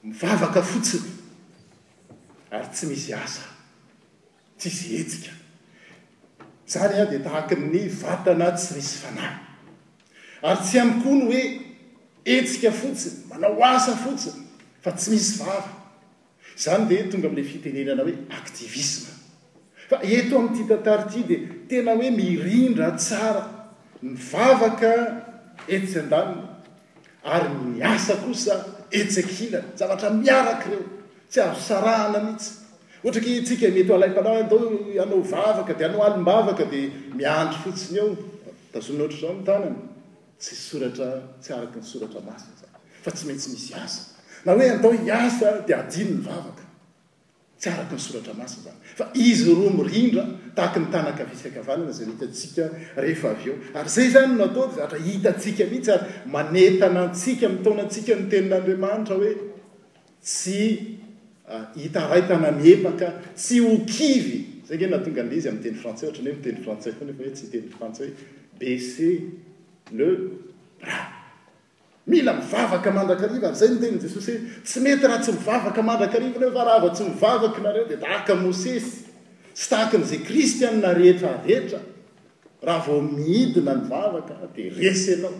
mivavaka 0.05 0.63
fotsiny 0.71 1.09
ary 2.51 2.69
tsy 2.75 2.87
misy 2.91 3.11
asa 3.15 3.43
tsisy 4.59 4.87
etsika 5.01 5.33
zany 6.75 6.95
a 7.03 7.07
di 7.11 7.19
tahaky 7.29 7.55
ny 7.61 7.87
vatana 8.03 8.49
tsy 8.59 8.75
misy 8.77 8.97
fanahy 9.03 9.35
ary 10.43 10.59
tsy 10.65 10.81
amy 10.83 11.03
koa 11.03 11.17
ny 11.21 11.25
hoe 11.27 11.43
etsika 12.37 12.71
fotsiny 12.83 13.17
manao 13.31 13.63
asa 13.73 13.93
fotsiny 14.05 14.43
fa 14.83 14.91
tsy 14.99 15.11
misy 15.11 15.33
vava 15.41 15.76
zany 16.57 16.87
dea 16.89 17.07
tonga 17.11 17.27
ami'la 17.29 17.45
fitenenana 17.53 18.03
hoe 18.03 18.17
activisme 18.41 19.13
fa 19.89 19.99
et 20.03 20.33
o 20.33 20.39
ami'ty 20.39 20.63
tatarti 20.69 21.23
di 21.29 21.37
tena 21.69 21.93
hoe 21.95 22.11
mirindra 22.11 22.91
tsara 22.97 23.45
mivavaka 24.03 24.93
etsy 25.69 25.99
an-danina 26.03 26.49
ary 27.35 27.51
miasa 27.77 28.17
kosa 28.23 28.55
ets 28.99 29.17
akilay 29.23 29.65
zavatra 29.79 30.11
miaraka 30.11 30.67
ireo 30.71 30.85
tsy 31.31 31.41
azo 31.41 31.61
sarahana 31.69 32.21
mihitsy 32.25 32.53
ohatry 33.05 33.21
ke 33.27 33.43
tsika 33.47 33.69
mety 33.77 33.91
ho 33.91 33.95
alaym-panah 33.99 34.37
andao 34.45 34.61
anao 35.05 35.21
vavaka 35.33 35.73
dea 35.79 35.89
anao 35.89 36.03
alimbavaka 36.09 36.65
dia 36.73 36.89
miandry 37.19 37.59
fotsiny 37.65 37.99
eo 38.03 38.11
dazonaoatra 38.73 39.17
zaony 39.25 39.43
tanany 39.49 39.79
tsy 40.41 40.53
soratra 40.67 41.09
tsy 41.43 41.51
araky 41.57 41.79
ny 41.81 41.87
soratra 41.93 42.21
masy 42.29 42.51
zany 42.61 42.77
fa 43.05 43.11
tsy 43.15 43.25
maintsy 43.29 43.49
misy 43.53 43.73
asa 43.85 44.16
na 44.45 44.53
hoe 44.53 44.71
andao 44.71 44.93
hiasa 44.93 45.63
dia 45.67 45.79
ajimy 45.87 46.13
ny 46.17 46.23
vavaka 46.27 46.65
tsy 47.61 47.69
araky 47.73 47.95
nysoratra 47.99 48.35
masiny 48.39 48.63
zany 48.69 48.79
fa 49.01 49.07
izy 49.25 49.45
roa 49.59 49.71
mirindra 49.79 50.23
tahaky 50.57 50.81
nytanakavisa-kavanana 50.85 51.93
zay 51.99 52.07
mhitatsika 52.11 52.65
rehefa 53.05 53.29
av 53.37 53.47
eo 53.51 53.57
ary 53.81 53.89
zay 53.97 54.09
zany 54.17 54.37
na 54.41 54.47
taody 54.59 54.75
zatra 54.81 54.99
hitatsika 55.07 55.65
mitsy 55.73 55.91
ary 55.97 56.09
manetana 56.35 57.03
tsika 57.19 57.47
mitona 57.55 57.83
antsika 57.87 58.13
nytenin'andriamanitra 58.21 59.15
hoe 59.23 59.33
tsy 60.29 60.61
ah, 61.53 61.65
hitarai 61.83 62.23
tana 62.29 62.51
mihepaka 62.61 63.09
tsy 63.43 63.57
hokivy 63.67 64.39
zay 64.69 64.77
gnye 64.79 64.89
nahatonga 64.93 65.21
anle 65.27 65.35
izy 65.41 65.49
amin'ny 65.51 65.65
teny 65.69 65.79
frantsay 65.83 66.07
ohatranyhoe 66.09 66.37
miteny 66.39 66.59
frantsay 66.69 66.93
foa 66.99 67.05
nefa 67.11 67.25
hoe 67.29 67.33
tsy 67.37 67.45
iteny 67.51 67.69
frantsay 67.77 68.09
bc 68.61 69.13
le 69.99 70.09
ra 70.87 71.05
mila 72.07 72.33
mivavaka 72.39 72.91
mandrakarivanzay 72.95 73.71
ntenyi 73.77 73.99
jesosy 74.07 74.35
tsy 74.65 74.79
mety 74.81 75.07
raha 75.11 75.19
tsy 75.23 75.33
mivavaka 75.35 75.81
manrakaarivana 75.89 76.51
fa 76.55 76.63
raha 76.69 76.81
va 76.87 76.91
tsy 76.95 77.03
mivavakanareo 77.03 77.85
di 77.91 77.97
da 77.99 78.09
aka 78.23 78.35
mosesy 78.39 79.03
sy 79.53 79.67
tahakn'zay 79.75 80.21
kristiana 80.23 80.95
rehetra 80.95 81.43
rehetra 81.43 81.81
raha 82.63 82.83
vao 82.87 83.01
mihidina 83.03 83.75
mivavaka 83.75 84.33
dia 84.55 84.71
resela 84.79 85.31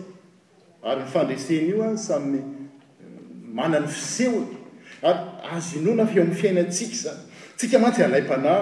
ary 0.83 1.01
nifandresen' 1.07 1.69
io 1.71 1.83
a 1.87 1.95
samy 1.97 2.35
eh, 2.35 2.43
manany 3.53 3.87
fisehok 3.87 4.49
ary 5.07 5.19
azonona 5.55 6.03
feo 6.05 6.21
am'ny 6.27 6.35
fiaina 6.35 6.63
tsika 6.67 6.95
zany 6.99 7.21
tsika 7.57 7.79
mantsy 7.79 8.03
anaym-panah 8.03 8.59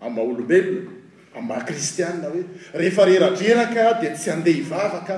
aaha 0.00 0.20
olombelona 0.24 1.44
aa-kristiana 1.54 2.26
hoe 2.32 2.42
ehefareradreraka 2.80 3.82
dia 4.00 4.16
tsy 4.16 4.30
andeh 4.32 4.56
hivavaka 4.64 5.16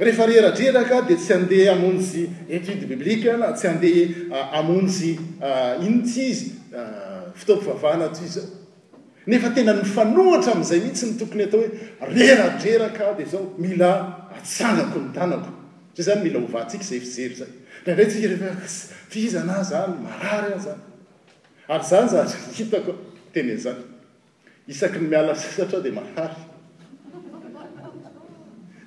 rehefa 0.00 0.26
reradreraka 0.26 1.00
de 1.06 1.14
tsy 1.16 1.32
andeha 1.32 1.72
amonsy 1.74 2.28
etude 2.48 2.86
biblike 2.86 3.32
na 3.36 3.52
tsy 3.52 3.66
andeha 3.68 4.42
amonsy 4.52 5.18
ah, 5.42 5.46
ah, 5.76 5.84
inotsy 5.84 6.20
izy 6.30 6.50
ah, 6.74 7.32
fotaompivavahana 7.34 8.08
t 8.14 8.22
i 8.24 8.28
za 8.28 8.42
nefa 9.26 9.50
tena 9.50 9.74
mifanohatra 9.74 10.54
am'izay 10.54 10.78
mihintsy 10.80 11.06
ny 11.06 11.18
tokony 11.18 11.42
atao 11.44 11.60
hoe 11.60 12.14
reradreraka 12.14 13.14
de 13.18 13.24
zao 13.24 13.54
mila 13.58 14.30
atsiagnako 14.38 14.98
ny 15.00 15.12
tanako 15.14 15.50
zay 15.96 16.04
zany 16.04 16.22
mila 16.22 16.40
hovatsika 16.40 16.84
zay 16.84 17.00
fizery 17.00 17.34
zany 17.34 17.54
ra 17.86 17.94
ratsik 17.94 18.22
rehefa 18.22 18.54
fizana 19.10 19.62
zany 19.64 19.98
marary 20.04 20.52
any 20.52 20.62
zany 20.62 20.82
ary 21.68 21.82
zany 21.84 22.06
za 22.06 22.36
hitako 22.56 22.94
ten 23.32 23.56
zany 23.58 23.82
isaky 24.68 24.98
ny 25.02 25.08
miala 25.10 25.34
ssatra 25.34 25.80
de 25.82 25.90
mahary 25.90 26.47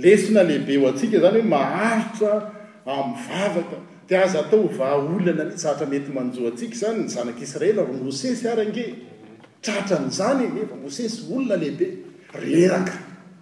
lesona 0.00 0.42
lehibe 0.42 0.78
o 0.84 0.88
antsika 0.92 1.18
zanyhoe 1.20 1.42
maharitra 1.42 2.52
am'yvavaka 2.86 3.76
di 4.08 4.14
aza 4.16 4.38
atao 4.44 4.68
vaolana 4.78 5.48
satra 5.58 5.86
mety 5.86 6.12
manjoa 6.12 6.50
atsika 6.52 6.76
zany 6.82 7.00
ny 7.04 7.08
zanak'israel 7.14 7.78
ar 7.82 7.88
mosesy 8.04 8.46
ary 8.52 8.66
nge 8.70 8.84
tratran'zany 9.64 10.44
eva 10.62 10.76
mose 10.82 11.08
sy 11.08 11.20
olona 11.34 11.56
lehibe 11.62 11.88
reraka 12.44 12.92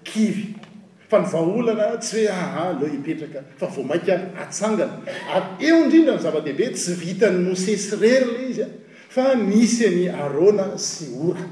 kiy 0.06 0.32
fa 1.08 1.20
nyvaolana 1.24 1.88
tsy 2.00 2.20
hoe 2.26 2.28
aha 2.30 2.62
ah, 2.62 2.80
lo 2.80 2.86
ipetraka 2.86 3.40
fa 3.58 3.66
vo 3.66 3.82
aiaanga 3.94 4.86
a 5.34 5.42
eo 5.60 5.82
indrindra 5.84 6.14
m 6.14 6.18
zava-dehibe 6.22 6.70
tsy 6.72 6.94
vita 7.02 7.30
ny 7.30 7.38
mosesyrerya 7.50 8.40
izy 8.48 8.64
fa 9.08 9.34
nisy 9.34 9.82
any 9.88 10.08
arona 10.08 10.78
sy 10.78 11.04
ora 11.28 11.46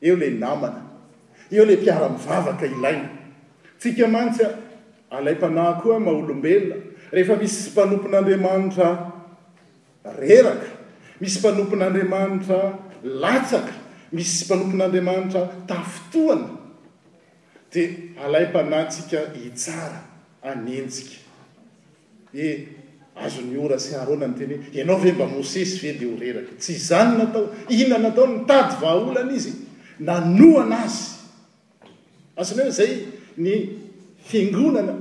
eo 0.00 0.14
la 0.16 0.30
namana 0.30 0.82
eo 1.50 1.64
la 1.66 1.72
mpiara-mivavaka 1.74 2.66
ilainy 2.70 3.13
tsika 3.80 4.06
mantsy 4.08 4.42
a 4.44 4.52
alay 5.16 5.34
-panahy 5.38 5.80
koa 5.82 5.98
ma 6.00 6.10
olombelona 6.10 6.76
rehefa 7.12 7.36
misy 7.40 7.54
tsy 7.56 7.70
mpanompon'andriamanitra 7.70 8.88
reraka 10.18 10.68
misy 11.20 11.38
mpanompon'andriamanitra 11.38 12.58
latsaka 13.20 13.72
misy 14.12 14.36
sy 14.38 14.44
mpanompon'andriamanitra 14.46 15.42
tafitohana 15.68 16.48
dia 17.72 17.88
alaym-panahytsika 18.26 19.20
hitsara 19.34 20.00
anentjika 20.42 21.16
e 22.34 22.48
azony 23.16 23.56
ora 23.58 23.78
sy 23.78 23.94
harona 23.94 24.26
ny 24.26 24.34
teny 24.38 24.56
hoe 24.56 24.72
ianao 24.80 24.98
ve 24.98 25.12
mba 25.12 25.26
mosesy 25.26 25.80
ve 25.86 25.92
de 25.98 26.06
ho 26.06 26.16
reraka 26.20 26.52
tsy 26.58 26.72
izany 26.72 27.18
natao 27.18 27.50
inanatao 27.68 28.26
nytady 28.26 28.74
vaaolana 28.80 29.32
izy 29.32 29.52
nano 29.98 30.50
ana 30.62 30.80
azy 30.84 31.02
asana 32.36 32.64
ho 32.64 32.70
zay 32.70 32.92
ny 33.36 33.78
fiangonana 34.24 34.98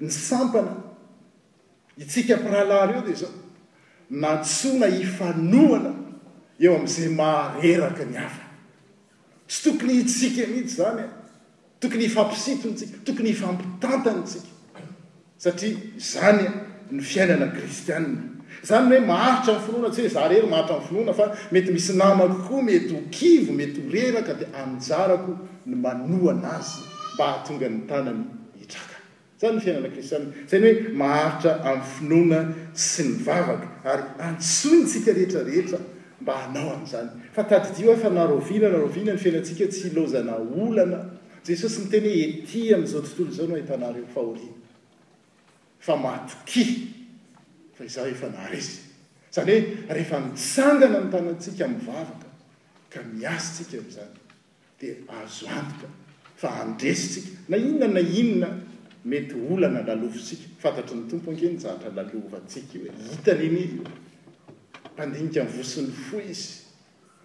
ny 0.00 0.10
sampana 0.10 0.76
itsika 1.98 2.36
mpiralahyreo 2.36 3.02
ley 3.06 3.14
zao 3.14 3.30
na 4.10 4.36
tsona 4.42 4.86
hifanoana 4.86 5.94
eo 6.60 6.76
amn'izay 6.76 7.08
mahareraka 7.08 8.04
ny 8.04 8.18
afa 8.18 8.44
tsy 9.48 9.58
tokony 9.64 9.94
itsika 10.02 10.42
nitsy 10.46 10.76
zany 10.76 11.00
a 11.06 11.06
e. 11.06 11.10
tokony 11.80 12.02
hifampisitony 12.02 12.74
tsika 12.74 12.98
tokony 13.06 13.28
hifampitantany 13.28 14.22
tsika 14.22 14.48
satria 15.38 15.76
zany 15.96 16.42
a 16.48 16.52
e, 16.54 16.94
ny 16.94 17.00
fiainana 17.02 17.46
kristianna 17.52 18.33
zany 18.66 18.96
oe 18.96 19.00
maharitra 19.06 19.52
amy 19.52 19.64
finoana 19.66 19.88
tsy 19.90 20.02
he 20.02 20.08
zareery 20.14 20.46
maharitra 20.48 20.76
amy 20.76 20.86
finoana 20.88 21.14
fa 21.14 21.36
mety 21.52 21.72
misy 21.74 21.92
namakokoa 21.96 22.62
mety 22.62 22.92
ho 22.94 23.02
kivo 23.10 23.52
mety 23.52 23.80
horeraka 23.86 24.34
di 24.34 24.46
anjarako 24.62 25.32
ny 25.66 25.74
mano 25.76 26.30
ana 26.30 26.50
azy 26.58 26.82
mba 27.14 27.24
hahatonga 27.26 27.68
ny 27.68 27.78
tanany 27.88 28.24
itraka 28.62 28.96
zany 29.40 29.54
ny 29.56 29.60
fiainana 29.64 29.88
kristiana 29.94 30.26
zay 30.48 30.60
ny 30.60 30.72
hoe 30.72 30.94
maharitra 31.02 31.52
am'y 31.64 31.84
finoana 31.98 32.38
sy 32.72 33.02
ny 33.02 33.12
vavaka 33.26 33.68
ary 33.84 34.04
antso 34.28 34.72
ntsika 34.82 35.12
rehetrarehetra 35.12 35.78
mba 36.20 36.32
hanao 36.40 36.70
a'izany 36.76 37.10
fa 37.36 37.44
tadrdioa 37.44 37.96
fa 38.00 38.08
narovina 38.08 38.68
narovina 38.72 39.12
ny 39.12 39.18
fiainantsika 39.20 39.68
tsy 39.68 39.92
lozana 39.94 40.32
olana 40.40 41.04
jesosy 41.46 41.84
ny 41.84 41.88
teny 41.92 42.08
etỳ 42.24 42.74
anizao 42.74 43.00
tontolo 43.04 43.30
zao 43.30 43.46
no 43.46 43.54
ahitanareoahoina 43.60 44.52
fa 45.80 45.96
matoki 46.00 47.03
fa 47.74 47.84
izaho 47.84 48.06
efa 48.08 48.28
naharezy 48.30 48.78
zany 49.34 49.50
hoe 49.86 49.92
rehefa 49.92 50.18
mitsangana 50.20 51.00
mtany 51.00 51.28
atsika 51.30 51.68
mivavaka 51.68 52.26
ka 52.90 53.02
miasy 53.02 53.64
tsika 53.64 53.82
ami'izany 53.82 54.18
dia 54.80 54.94
azoantoka 55.22 55.88
fa 56.36 56.48
andresytsika 56.62 57.38
na 57.48 57.56
inona 57.56 57.88
na 57.88 58.00
inona 58.00 58.50
mety 59.04 59.34
olana 59.50 59.82
lalovotsika 59.86 60.42
fantatry 60.62 60.96
ny 60.96 61.10
tompo 61.10 61.30
ankeny 61.30 61.58
zaatra 61.58 61.90
lalovatsika 61.94 62.78
io 62.78 62.86
e 62.86 62.94
hitana 63.10 63.42
inyiy 63.42 63.74
io 63.76 63.86
mpandinika 64.94 65.42
nvoson'ny 65.44 65.90
fo 65.90 66.20
izy 66.22 66.46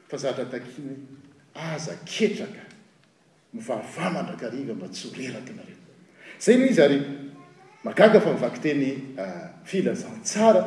fa 0.07 0.17
zatra 0.17 0.45
takinyhoe 0.45 0.97
aza 1.53 1.93
ketraka 2.05 2.61
mivava 3.53 4.09
mandrakariva 4.13 4.73
mba 4.73 4.87
tsy 4.89 5.05
orerakina 5.13 5.61
re 5.69 5.73
zay 6.39 6.55
n 6.57 6.65
izy 6.67 6.81
ary 6.81 6.97
mahkaga 7.83 8.19
fa 8.19 8.33
mivaky 8.33 8.59
teny 8.61 8.91
ah, 9.19 9.47
filazantsara 9.63 10.63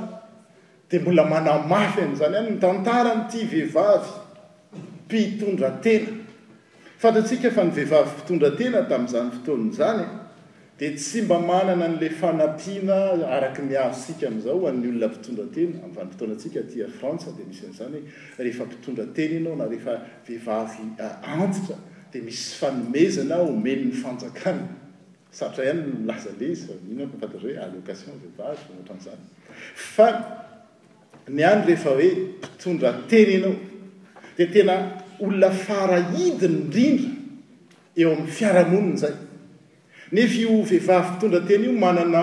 dia 0.89 1.01
mbola 1.01 1.25
manamafy 1.29 2.01
am'izany 2.07 2.37
any 2.37 2.51
ny 2.55 2.59
tantara 2.61 3.13
nty 3.25 3.45
vehivavy 3.47 4.11
mpitondratena 5.05 6.07
fatasika 6.99 7.51
fa 7.51 7.65
nyvehivavy 7.69 8.11
mpitondratena 8.17 8.83
tami'izany 8.89 9.31
fotonzany 9.37 10.07
dia 10.79 10.97
tsy 10.97 11.23
mba 11.23 11.39
manana 11.41 11.89
nla 11.89 12.11
fanapiana 12.21 13.29
araky 13.37 13.63
miazosika 13.69 14.29
aizao 14.33 14.61
ha'ny 14.67 14.89
olona 14.89 15.09
mpitondratena 15.13 15.79
vanyftonaatsika 15.97 16.61
atya 16.65 16.89
frantsa 16.99 17.27
dimisy 17.39 17.67
'zany 17.77 18.01
rehfampitondratena 18.41 19.35
ianao 19.37 19.57
na 19.61 19.65
rehefavehivav 19.65 20.69
ah, 20.97 21.45
antitra 21.45 21.77
di 22.13 22.21
misy 22.25 22.57
fanomezana 22.57 23.37
omenyn'ny 23.45 23.93
fanjakany 24.01 24.63
sarotra 25.37 25.65
ihany 25.65 25.83
milaza 26.01 26.31
lesamihinafatarahoe 26.41 27.57
alocation 27.65 28.15
vehivavy 28.23 28.77
oatran'zany 28.77 29.23
fa 29.95 30.07
ny 31.37 31.41
any 31.51 31.63
rehefa 31.69 31.93
hoe 31.99 32.09
mpitondra 32.15 32.93
teny 33.11 33.31
ienao 33.37 33.55
di 34.37 34.45
tena 34.55 34.75
olona 35.25 35.51
farahidiny 35.67 36.49
indrindra 36.55 37.11
eo 38.01 38.09
amin'ny 38.13 38.33
fiaranonina 38.39 38.99
zay 39.03 39.15
nefa 40.19 40.37
io 40.43 40.55
vehivavy 40.71 41.07
mpitondra 41.11 41.41
teny 41.51 41.65
io 41.69 41.73
manana 41.85 42.23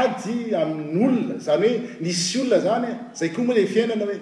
ady 0.00 0.38
amin'n'olona 0.62 1.34
zany 1.46 1.66
hoe 1.68 1.78
nissy 2.04 2.38
olona 2.42 2.58
zany 2.66 2.84
a 2.86 2.90
e, 2.92 2.94
zay 3.18 3.28
koa 3.34 3.44
moa 3.46 3.56
ila 3.60 3.70
fiainana 3.74 4.04
hoe 4.08 4.16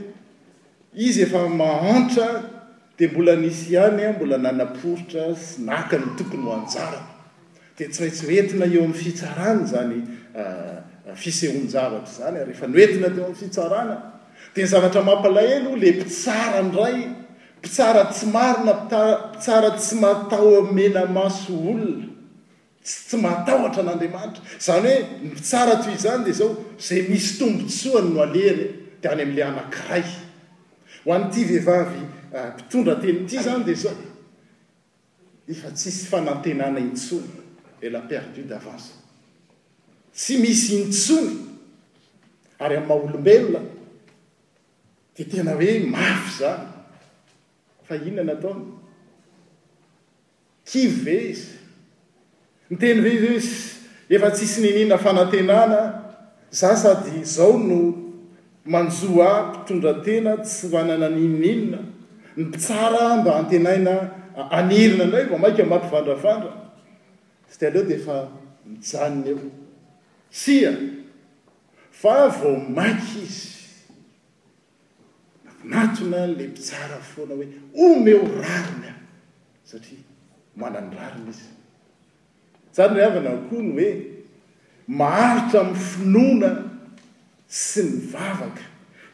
izy 1.06 1.20
efa 1.26 1.40
mahantra 1.62 2.28
dia 2.98 3.08
mbola 3.12 3.34
nisy 3.44 3.64
ihany 3.76 4.00
a 4.04 4.08
e, 4.10 4.12
mbola 4.16 4.36
nanaporitra 4.44 5.22
sy 5.46 5.54
nakany 5.68 6.06
tokony 6.18 6.46
hoanjara 6.50 7.00
di 7.76 7.88
tsy 7.90 8.02
maintsy 8.06 8.36
entina 8.38 8.64
eo 8.66 8.84
amin'ny 8.84 8.94
fitsarana 9.02 9.64
zany 9.66 9.98
ah, 10.34 10.84
ah, 11.08 11.14
fisehonjavatra 11.16 12.06
zany 12.16 12.36
ary 12.38 12.52
efa 12.54 12.66
noentina 12.66 13.08
teo 13.10 13.24
amin'ny 13.26 13.36
fitsarana 13.42 13.96
dia 14.54 14.64
ny 14.64 14.70
zavatra 14.70 15.02
mampalahelo 15.02 15.72
la 15.82 15.90
mpitsara 15.98 16.60
ndray 16.68 16.96
mpitsara 17.58 18.04
tsy 18.14 18.26
marina 18.30 18.72
mpitsara 18.78 19.74
tsy 19.78 19.94
matao 20.00 20.56
amela 20.62 21.02
maso 21.10 21.50
olona 21.50 22.06
tsy 22.78 22.96
tsy 23.08 23.16
matahotra 23.24 23.82
an'andriamanitra 23.82 24.42
zany 24.66 24.88
hoe 24.94 25.26
ny 25.26 25.34
pitsara 25.34 25.74
toy 25.82 25.96
zany 26.04 26.24
di 26.24 26.32
zao 26.32 26.48
zay 26.78 27.02
misy 27.10 27.38
tombotsoany 27.42 28.10
no 28.14 28.22
alely 28.22 28.64
e. 28.64 28.72
di 29.02 29.08
any 29.10 29.22
am'le 29.26 29.42
anankiray 29.50 30.04
ho 31.04 31.12
any 31.14 31.24
ity 31.30 31.42
vehivavy 31.50 32.02
ah, 32.38 32.54
mpitondra 32.54 32.94
teny 33.02 33.18
ity 33.26 33.38
zany 33.42 33.64
di 33.66 33.74
zao 33.74 33.96
efa 35.50 35.70
tsisy 35.74 36.06
fanantenana 36.06 36.78
intsona 36.78 37.42
ela 37.84 38.00
perdu 38.08 38.42
d'avance 38.48 38.92
sy 40.14 40.38
misy 40.40 40.78
intsona 40.84 41.34
ary 42.64 42.76
amin'n'maha 42.76 42.98
olombelona 43.10 43.60
de 45.16 45.22
tena 45.30 45.52
hoe 45.58 45.72
mafy 45.94 46.30
zany 46.38 46.62
fa 47.86 47.94
inona 48.08 48.24
nataony 48.32 48.64
kivy 50.68 51.00
ve 51.04 51.16
izy 51.32 51.50
niteny 52.72 53.02
ve 53.04 53.12
yz 53.36 53.48
efa 54.14 54.28
tsy 54.34 54.46
sy 54.52 54.60
nininna 54.64 54.98
fanantenana 54.98 55.80
za 56.50 56.70
sady 56.82 57.20
zao 57.34 57.58
no 57.68 57.78
manjoa 58.72 59.32
mpitondratena 59.52 60.32
tsy 60.44 60.66
manana 60.72 61.08
ninninona 61.12 61.78
nytsara 62.36 63.16
mba 63.20 63.30
hantenaina 63.38 63.94
anirina 64.58 65.04
indray 65.04 65.26
vao 65.30 65.38
mainka 65.42 65.64
mampivandravandra 65.72 66.52
syte 67.54 67.66
aleo 67.66 67.84
di 67.88 67.94
efa 68.00 68.18
mijanony 68.70 69.28
eo 69.30 69.38
sia 70.40 70.72
fa 72.00 72.14
vao 72.28 72.54
maiky 72.76 73.18
izy 73.22 73.48
anatona 75.64 76.26
le 76.36 76.46
mpitsara 76.48 76.98
foana 77.12 77.34
hoe 77.34 77.46
o 77.74 78.00
meo 78.04 78.22
rariny 78.40 78.88
ah 78.92 78.98
satria 79.68 79.98
manany 80.60 80.90
rariny 80.98 81.30
izy 81.34 81.48
zany 82.74 82.94
re 82.96 83.02
havana 83.06 83.30
akoha 83.36 83.62
ny 83.66 83.72
hoe 83.78 83.90
maharitra 85.00 85.58
amin'ny 85.64 85.80
finonaa 85.90 86.58
sy 87.66 87.80
mivavaka 87.90 88.64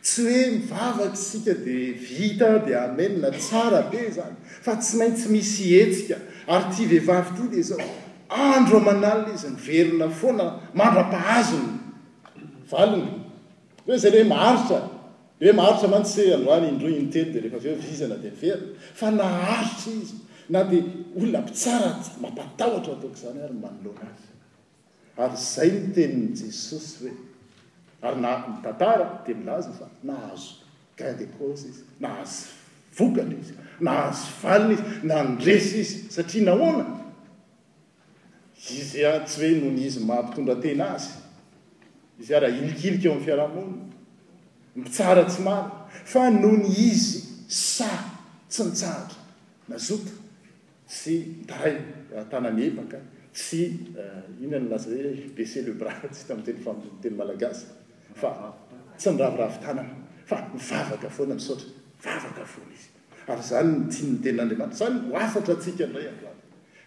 tsy 0.05 0.21
hoe 0.27 0.43
mivavaka 0.53 1.17
sika 1.29 1.55
di 1.65 1.77
vita 2.07 2.49
dia 2.67 2.81
amenna 2.89 3.29
tsara 3.43 3.81
be 3.91 4.01
zany 4.17 4.37
fa 4.65 4.73
tsy 4.81 4.93
maintsy 4.99 5.27
misy 5.33 5.65
hetsika 5.77 6.17
ary 6.55 6.65
ty 6.75 6.83
vehivavy 6.91 7.33
ty 7.39 7.47
le 7.57 7.63
zao 7.63 7.93
andro 8.31 8.77
amanala 8.79 9.29
izy 9.35 9.51
ny 9.51 9.57
verina 9.59 10.09
foana 10.11 10.55
mara-pahazony 10.75 11.79
valiny 12.71 13.09
oe 13.89 13.99
zay 13.99 14.11
lehoe 14.11 14.29
maharitsa 14.29 14.83
e 15.41 15.45
hoe 15.47 15.53
maharitsa 15.53 15.89
mantsy 15.89 16.33
aloany 16.35 16.69
indro 16.69 16.89
intely 16.89 17.33
di 17.33 17.41
refa 17.41 17.57
aveo 17.57 17.75
vizana 17.77 18.15
di 18.17 18.29
verina 18.41 18.67
fa 18.95 19.11
naharitra 19.11 19.93
izy 20.03 20.15
na 20.49 20.63
dia 20.65 20.85
olona 21.17 21.41
mpitsaratsy 21.41 22.11
mampatahotra 22.23 22.93
ataoko 22.93 23.17
izany 23.17 23.43
ary 23.43 23.55
manoloana 23.55 24.15
azy 25.17 25.35
ary 25.35 25.37
zay 25.37 25.71
nitenin'ny 25.81 26.33
jesosy 26.39 27.05
hoe 27.09 27.15
ary 28.03 28.21
nahamitantara 28.21 29.23
dia 29.27 29.35
milaziny 29.35 29.75
fa 29.75 29.89
nahazo 30.03 30.53
gin 30.97 31.17
de 31.19 31.27
cose 31.39 31.67
izy 31.69 31.83
nahazo 32.01 32.47
vogata 32.97 33.35
izy 33.43 33.55
nahazo 33.81 34.25
valiny 34.43 34.73
izy 34.75 35.07
na 35.09 35.15
nresy 35.23 35.81
izy 35.81 35.95
satria 36.15 36.45
nahona 36.45 37.00
izy 38.69 39.05
a 39.05 39.13
ah, 39.15 39.25
tsy 39.25 39.41
hoe 39.41 39.59
nohony 39.61 39.81
izy 39.87 40.01
mahampitondra 40.05 40.59
tena 40.61 40.93
azy 40.95 41.11
izy 42.21 42.33
a 42.35 42.37
ah, 42.37 42.41
raha 42.43 42.57
ilikilika 42.63 43.09
oamin'ny 43.11 43.25
fiarahamonia 43.25 43.87
mitsara 44.81 45.23
tsy 45.31 45.41
maro 45.43 45.89
fa 46.11 46.23
nony 46.43 46.65
izy 46.91 47.19
sa 47.49 47.91
tsy 48.51 48.63
nitsaratra 48.69 49.19
nazota 49.71 50.13
sy 50.99 51.13
mdahay 51.45 51.75
ah, 52.19 52.27
tana 52.31 52.51
niemaka 52.51 52.99
sy 53.33 53.59
eh, 53.97 54.29
ihina 54.41 54.59
no 54.61 54.69
laza 54.71 54.91
hoe 54.91 55.11
bece 55.37 55.59
lebra 55.67 55.93
tsy 56.13 56.23
itami'y 56.27 56.45
teny 56.47 56.59
fateny 56.65 57.15
malagasy 57.19 57.67
fa 58.21 58.29
tsy 58.99 59.09
niraviravitanana 59.17 59.89
fa 60.29 60.37
mivavaka 60.53 61.09
foana 61.17 61.35
nsotra 61.41 61.69
ivavaka 62.01 62.45
foana 62.53 62.73
izy 62.79 62.91
ary 63.31 63.43
zany 63.51 63.71
ntinntenin'andriamanitra 63.87 64.79
zany 64.85 64.97
moasatra 65.11 65.55
tsika 65.61 65.85
ndray 65.91 66.09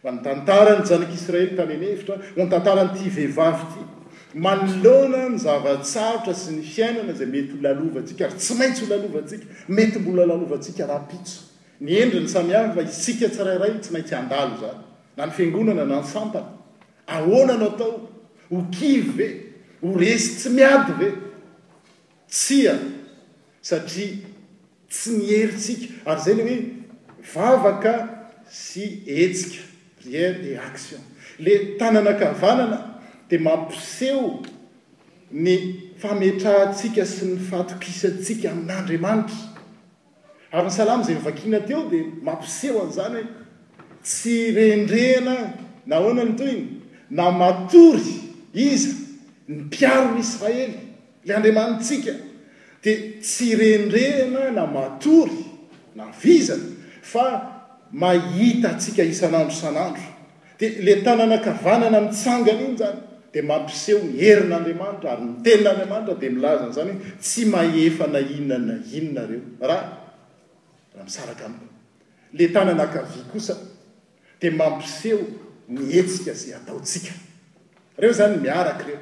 fa 0.04 0.12
ny 0.12 0.20
tantarany 0.20 0.84
janak'israely 0.90 1.54
tamy 1.56 1.76
any 1.78 1.88
evitra 1.96 2.16
n 2.36 2.50
tantaranyti 2.52 3.08
vehivavy 3.08 3.70
ty 3.78 4.40
manlona 4.46 5.22
ny 5.32 5.38
zavatsarotra 5.40 6.34
sy 6.36 6.58
ny 6.58 6.64
fiainana 6.76 7.16
zay 7.16 7.30
mety 7.32 7.56
hlalovantsika 7.62 8.28
ary 8.28 8.38
tsy 8.42 8.58
maintsy 8.60 8.84
holalovatsika 8.84 9.72
mety 9.78 10.02
mbola 10.04 10.26
lalovatsika 10.28 10.88
rahapitso 10.92 11.38
ny 11.80 11.96
endriny 12.04 12.28
samihavy 12.28 12.76
fa 12.76 12.82
isika 12.90 13.30
tsirairay 13.32 13.80
tsy 13.80 13.94
maintsy 13.96 14.16
andalo 14.20 14.60
zany 14.60 14.76
na 15.18 15.26
ny 15.32 15.38
fiangonana 15.40 15.86
na 15.88 16.04
sampana 16.04 16.52
ahonano 17.08 17.70
atao 17.72 18.04
ho 18.52 18.68
kivy 18.76 19.10
ve 19.24 19.28
ho 19.88 19.96
resy 20.06 20.36
tsy 20.38 20.50
miady 20.60 20.92
ve 21.00 21.10
tsya 22.28 22.76
satria 23.62 24.20
tsy 24.92 25.10
miherytsika 25.22 25.88
ary 26.12 26.22
zany 26.32 26.48
hoe 26.48 26.64
vavaka 27.36 28.02
sy 28.64 29.06
etsika 29.08 29.72
e 30.10 30.56
action 30.58 31.00
le 31.40 31.78
tanana 31.78 32.14
kavanana 32.16 33.00
dia 33.30 33.40
mampiseho 33.40 34.44
ny 35.32 35.94
fametrahatsika 35.98 37.06
sy 37.06 37.26
ny 37.26 37.38
fatokisatsika 37.38 38.52
aminaandriamanita 38.52 39.34
ary 40.52 40.66
ny 40.68 40.72
salamy 40.72 41.04
zay 41.06 41.16
mivakiana 41.16 41.60
teo 41.66 41.90
dia 41.90 42.04
mampiseho 42.22 42.82
an'izany 42.84 43.24
hoe 43.24 43.30
tsy 44.04 44.52
rendrehana 44.54 45.56
na 45.86 45.96
hoana 45.98 46.24
ny 46.26 46.36
toyny 46.38 46.68
na 47.10 47.32
matory 47.32 48.20
iza 48.54 48.94
ny 49.48 49.64
mpiaron'israely 49.66 50.80
la 51.26 51.36
andriamanitsika 51.38 52.14
dia 52.84 52.98
tsy 53.22 53.56
rendrehana 53.56 54.52
na 54.52 54.66
matory 54.68 55.46
na 55.96 56.06
vizana 56.22 56.70
fa 57.02 57.63
mahita 57.94 58.70
atsika 58.74 59.04
isan'andro 59.06 59.54
isan'andro 59.54 60.02
de 60.60 60.68
le 60.86 60.94
tananakavanana 61.06 62.00
mitsangana 62.06 62.62
iny 62.68 62.78
zany 62.82 62.98
dia 63.34 63.44
mampiseho 63.52 64.00
ny 64.08 64.14
herin'andriamanitra 64.22 65.10
ary 65.14 65.22
nitenin'andriamanitra 65.30 66.14
de 66.22 66.28
milazanyizany 66.36 66.92
hoe 67.00 67.12
tsy 67.24 67.44
mahefana 67.54 68.20
iona 68.34 68.58
na 68.68 68.76
inona 68.98 69.22
reo 69.30 69.42
raha 69.70 69.88
raha 70.96 71.06
misaraka 71.08 71.44
amik 71.50 71.62
le 72.38 72.46
tanana 72.56 72.84
ankavya 72.86 73.24
kosa 73.32 73.56
dia 74.42 74.52
mampiseho 74.62 75.22
nihetsika 75.74 76.34
za 76.34 76.56
ataotsika 76.60 77.12
ireo 77.98 78.12
zany 78.20 78.36
miaraka 78.46 78.82
ireo 78.86 79.02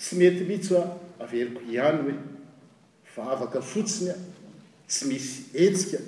tsy 0.00 0.12
mety 0.18 0.42
mihitso 0.48 0.76
a 0.80 0.84
averiko 1.24 1.58
ihany 1.72 2.02
hoe 2.08 2.16
vaavaka 3.16 3.60
fotsiny 3.72 4.08
a 4.16 4.16
tsy 4.90 5.04
misy 5.08 5.42
etsika 5.64 5.98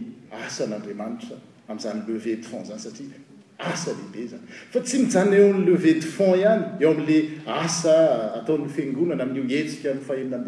asan'andriamanitra 0.45 1.37
nyleve 1.75 2.37
defont 2.37 2.69
anaaehefa 2.73 4.81
tsy 4.85 4.97
mijany 5.03 5.35
eony 5.39 5.65
levet 5.67 6.01
de 6.01 6.07
fond 6.17 6.45
any 6.53 6.63
eo 6.85 6.91
a'le 6.95 7.19
asaataon'nyfingonana 7.67 9.25
i 9.37 9.39
etsika 9.63 9.89
nfaheina 10.01 10.37
e 10.37 10.39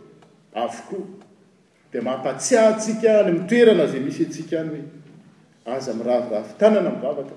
avokoa 0.53 1.29
di 1.93 1.99
maampatsiaa 2.01 2.73
tsika 2.79 3.11
any 3.25 3.33
mitoerana 3.39 3.85
zay 3.87 3.99
misy 3.99 4.21
atsika 4.23 4.59
any 4.59 4.69
hoe 4.69 5.75
aza 5.75 5.93
miravahafitanana 5.93 6.89
mivavaka 6.89 7.35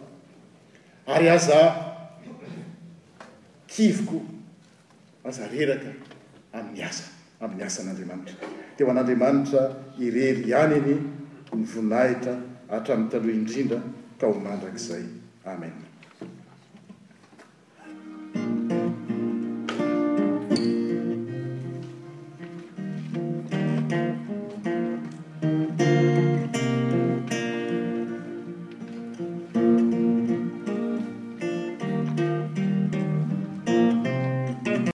ary 1.06 1.30
aza 1.30 1.58
kivoko 3.66 4.22
aza 5.24 5.48
reraka 5.48 5.90
amin'ny 6.52 6.82
asa 6.84 7.04
amin'ny 7.40 7.64
asa 7.64 7.82
an'andriamanitra 7.82 8.36
te 8.76 8.84
o 8.84 8.90
an'andriamanitra 8.90 9.62
irery 10.04 10.50
haniny 10.56 10.92
ny 11.54 11.64
voninahitra 11.74 12.34
hatramin'taloha 12.70 13.32
indrindra 13.40 13.78
ka 14.20 14.24
o 14.30 14.38
mandrak'izay 14.46 15.02
amen 15.52 15.93